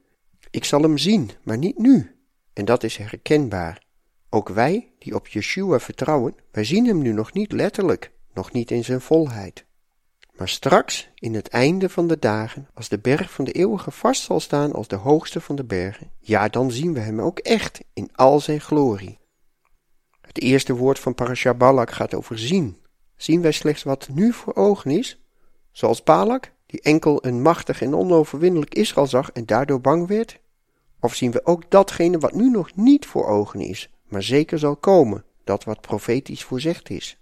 Ik 0.51 0.65
zal 0.65 0.83
hem 0.83 0.99
zien, 0.99 1.31
maar 1.43 1.59
niet 1.59 1.79
nu. 1.79 2.17
En 2.53 2.65
dat 2.65 2.83
is 2.83 2.97
herkenbaar. 2.97 3.87
Ook 4.31 4.49
wij, 4.49 4.93
die 4.99 5.15
op 5.15 5.29
Yeshua 5.29 5.79
vertrouwen, 5.79 6.35
wij 6.51 6.65
zien 6.65 6.87
hem 6.87 6.99
nu 6.99 7.13
nog 7.13 7.33
niet 7.33 7.53
letterlijk, 7.53 8.13
nog 8.33 8.53
niet 8.53 8.71
in 8.71 8.85
zijn 8.85 9.01
volheid. 9.01 9.65
Maar 10.37 10.49
straks, 10.49 11.11
in 11.15 11.35
het 11.35 11.49
einde 11.49 11.89
van 11.89 12.07
de 12.07 12.19
dagen, 12.19 12.69
als 12.75 12.89
de 12.89 12.99
berg 12.99 13.31
van 13.31 13.45
de 13.45 13.53
eeuwige 13.53 13.91
vast 13.91 14.23
zal 14.23 14.41
staan 14.41 14.73
als 14.73 14.89
de 14.89 14.97
hoogste 14.97 15.41
van 15.41 15.57
de 15.57 15.65
bergen, 15.65 16.11
ja, 16.19 16.49
dan 16.49 16.71
zien 16.71 16.93
we 16.93 17.01
hem 17.01 17.21
ook 17.21 17.39
echt 17.39 17.81
in 17.93 18.11
al 18.15 18.41
zijn 18.41 18.61
glorie. 18.61 19.19
Het 20.21 20.41
eerste 20.41 20.75
woord 20.75 20.99
van 20.99 21.15
Parasha 21.15 21.55
Balak 21.55 21.91
gaat 21.91 22.15
over 22.15 22.39
zien. 22.39 22.77
Zien 23.17 23.43
wij 23.43 23.53
slechts 23.53 23.83
wat 23.83 24.09
nu 24.13 24.33
voor 24.33 24.55
ogen 24.55 24.91
is? 24.91 25.21
Zoals 25.73 26.03
Balak, 26.03 26.53
die 26.67 26.81
enkel 26.81 27.25
een 27.27 27.43
machtig 27.43 27.83
en 27.83 27.95
onoverwinnelijk 27.95 28.75
Israël 28.75 29.07
zag 29.07 29.33
en 29.33 29.47
daardoor 29.47 29.81
bang 29.81 30.07
werd? 30.07 30.41
Of 31.01 31.15
zien 31.15 31.31
we 31.31 31.47
ook 31.47 31.71
datgene 31.71 32.19
wat 32.19 32.35
nu 32.35 32.51
nog 32.51 32.75
niet 32.75 33.07
voor 33.07 33.27
ogen 33.27 33.61
is, 33.61 33.91
maar 34.09 34.23
zeker 34.23 34.59
zal 34.59 34.77
komen, 34.77 35.25
dat 35.45 35.65
wat 35.65 35.81
profetisch 35.81 36.45
voorzegd 36.45 36.91
is? 36.91 37.19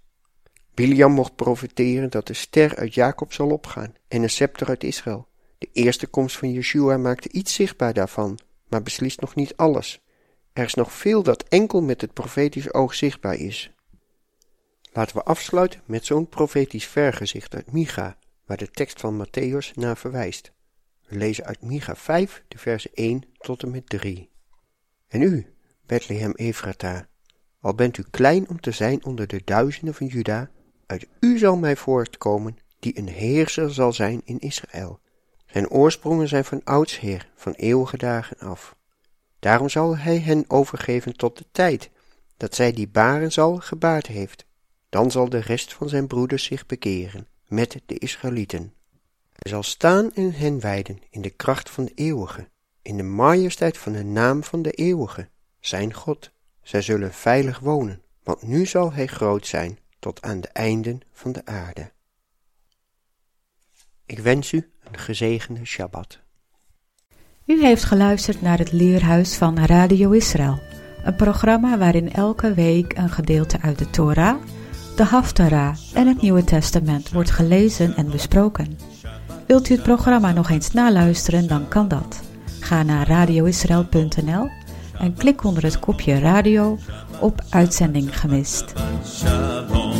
Biliam 0.73 1.11
mocht 1.11 1.35
profeteren 1.35 2.09
dat 2.09 2.27
de 2.27 2.33
ster 2.33 2.75
uit 2.75 2.93
Jacob 2.93 3.33
zal 3.33 3.49
opgaan 3.49 3.95
en 4.07 4.23
een 4.23 4.29
scepter 4.29 4.67
uit 4.67 4.83
Israël. 4.83 5.27
De 5.57 5.69
eerste 5.73 6.07
komst 6.07 6.37
van 6.37 6.51
Yeshua 6.51 6.97
maakte 6.97 7.31
iets 7.31 7.53
zichtbaar 7.53 7.93
daarvan, 7.93 8.39
maar 8.67 8.83
beslist 8.83 9.21
nog 9.21 9.35
niet 9.35 9.55
alles. 9.55 10.01
Er 10.53 10.63
is 10.63 10.73
nog 10.73 10.93
veel 10.93 11.23
dat 11.23 11.43
enkel 11.43 11.81
met 11.81 12.01
het 12.01 12.13
profetisch 12.13 12.73
oog 12.73 12.95
zichtbaar 12.95 13.35
is. 13.35 13.71
Laten 14.91 15.15
we 15.15 15.23
afsluiten 15.23 15.81
met 15.85 16.05
zo'n 16.05 16.29
profetisch 16.29 16.85
vergezicht 16.87 17.55
uit 17.55 17.71
Micha, 17.71 18.17
waar 18.45 18.57
de 18.57 18.71
tekst 18.71 18.99
van 18.99 19.25
Matthäus 19.25 19.73
naar 19.73 19.97
verwijst. 19.97 20.51
We 21.07 21.17
lezen 21.17 21.45
uit 21.45 21.61
Micha 21.61 21.95
5, 21.95 22.43
de 22.47 22.57
versen 22.57 22.91
1 22.93 23.23
tot 23.37 23.63
en 23.63 23.71
met 23.71 23.89
3. 23.89 24.29
En 25.07 25.21
u, 25.21 25.56
Bethlehem 25.87 26.31
Ephrata, 26.35 27.07
al 27.59 27.73
bent 27.73 27.97
u 27.97 28.03
klein 28.09 28.49
om 28.49 28.59
te 28.59 28.71
zijn 28.71 29.05
onder 29.05 29.27
de 29.27 29.41
duizenden 29.45 29.93
van 29.93 30.07
Juda, 30.07 30.49
uit 30.85 31.07
u 31.19 31.37
zal 31.37 31.57
mij 31.57 31.75
voortkomen, 31.75 32.57
die 32.79 32.97
een 32.97 33.07
heerser 33.07 33.73
zal 33.73 33.93
zijn 33.93 34.21
in 34.25 34.39
Israël. 34.39 34.99
Zijn 35.45 35.69
oorsprongen 35.69 36.27
zijn 36.27 36.45
van 36.45 36.61
oudsher, 36.63 37.29
van 37.35 37.51
eeuwige 37.51 37.97
dagen 37.97 38.37
af. 38.39 38.75
Daarom 39.39 39.69
zal 39.69 39.97
hij 39.97 40.19
hen 40.19 40.45
overgeven 40.47 41.15
tot 41.15 41.37
de 41.37 41.45
tijd, 41.51 41.89
dat 42.37 42.55
zij 42.55 42.73
die 42.73 42.87
baren 42.87 43.31
zal 43.31 43.57
gebaard 43.57 44.07
heeft. 44.07 44.45
Dan 44.89 45.11
zal 45.11 45.29
de 45.29 45.39
rest 45.39 45.73
van 45.73 45.89
zijn 45.89 46.07
broeders 46.07 46.43
zich 46.43 46.65
bekeren 46.65 47.27
met 47.47 47.81
de 47.85 47.97
Israëlieten. 47.97 48.73
Hij 49.31 49.51
zal 49.51 49.63
staan 49.63 50.13
en 50.13 50.33
hen 50.33 50.59
wijden 50.59 50.99
in 51.09 51.21
de 51.21 51.29
kracht 51.29 51.69
van 51.69 51.85
de 51.85 51.91
eeuwige, 51.95 52.49
in 52.81 52.97
de 52.97 53.03
majesteit 53.03 53.77
van 53.77 53.91
de 53.91 54.03
naam 54.03 54.43
van 54.43 54.61
de 54.61 54.71
eeuwige, 54.71 55.29
zijn 55.59 55.93
God. 55.93 56.31
Zij 56.61 56.81
zullen 56.81 57.13
veilig 57.13 57.59
wonen, 57.59 58.01
want 58.23 58.41
nu 58.41 58.65
zal 58.65 58.93
hij 58.93 59.07
groot 59.07 59.47
zijn 59.47 59.79
tot 59.99 60.21
aan 60.21 60.41
de 60.41 60.47
einden 60.47 61.01
van 61.11 61.31
de 61.31 61.45
aarde. 61.45 61.91
Ik 64.05 64.19
wens 64.19 64.51
u 64.51 64.71
een 64.83 64.97
gezegende 64.97 65.65
Shabbat. 65.65 66.19
U 67.45 67.61
heeft 67.61 67.83
geluisterd 67.83 68.41
naar 68.41 68.57
het 68.57 68.71
Leerhuis 68.71 69.35
van 69.35 69.59
Radio 69.59 70.11
Israël, 70.11 70.59
een 71.03 71.15
programma 71.15 71.77
waarin 71.77 72.13
elke 72.13 72.53
week 72.53 72.97
een 72.97 73.09
gedeelte 73.09 73.61
uit 73.61 73.77
de 73.77 73.89
Torah, 73.89 74.41
de 74.95 75.03
Haftarah 75.03 75.77
en 75.93 76.07
het 76.07 76.21
Nieuwe 76.21 76.43
Testament 76.43 77.11
wordt 77.11 77.31
gelezen 77.31 77.95
en 77.95 78.09
besproken. 78.09 78.77
Wilt 79.47 79.69
u 79.69 79.73
het 79.73 79.83
programma 79.83 80.31
nog 80.31 80.49
eens 80.49 80.71
naluisteren, 80.71 81.47
dan 81.47 81.67
kan 81.67 81.87
dat. 81.87 82.21
Ga 82.59 82.83
naar 82.83 83.07
radioisrael.nl 83.07 84.49
en 84.99 85.13
klik 85.13 85.43
onder 85.43 85.63
het 85.63 85.79
kopje 85.79 86.19
radio 86.19 86.77
op 87.19 87.41
uitzending 87.49 88.19
gemist. 88.19 88.73
Shalom, 89.05 89.93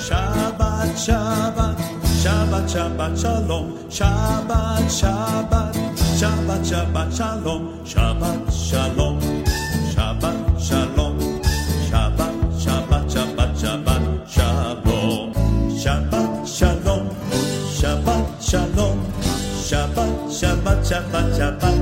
Shabbat, 0.00 0.98
Shabbat, 0.98 1.78
Shabbat, 2.22 2.70
Shabbat, 2.70 3.18
Shalom, 3.18 3.72
Shabbat, 3.88 4.90
Shabbat, 4.90 5.76
Shabbat, 6.18 6.66
Shabbat, 6.66 7.14
Shalom, 7.14 7.68
Shabbat, 7.84 8.52
Shalom, 8.52 9.18
Shabbat, 9.94 10.36
Shalom, 10.58 11.18
Shabbat, 11.90 12.34
Shabbat, 12.58 13.10
Shabbat, 13.12 13.52
Shabbat, 13.62 14.28
Shalom, 14.28 15.32
Shabbat, 15.82 16.46
Shalom, 16.46 17.04
Shabbat, 17.78 18.42
Shalom, 18.50 18.98
Shabbat, 19.68 20.12
Shabbat, 20.38 20.84
Shabbat, 20.88 21.36
Shabbat, 21.38 21.81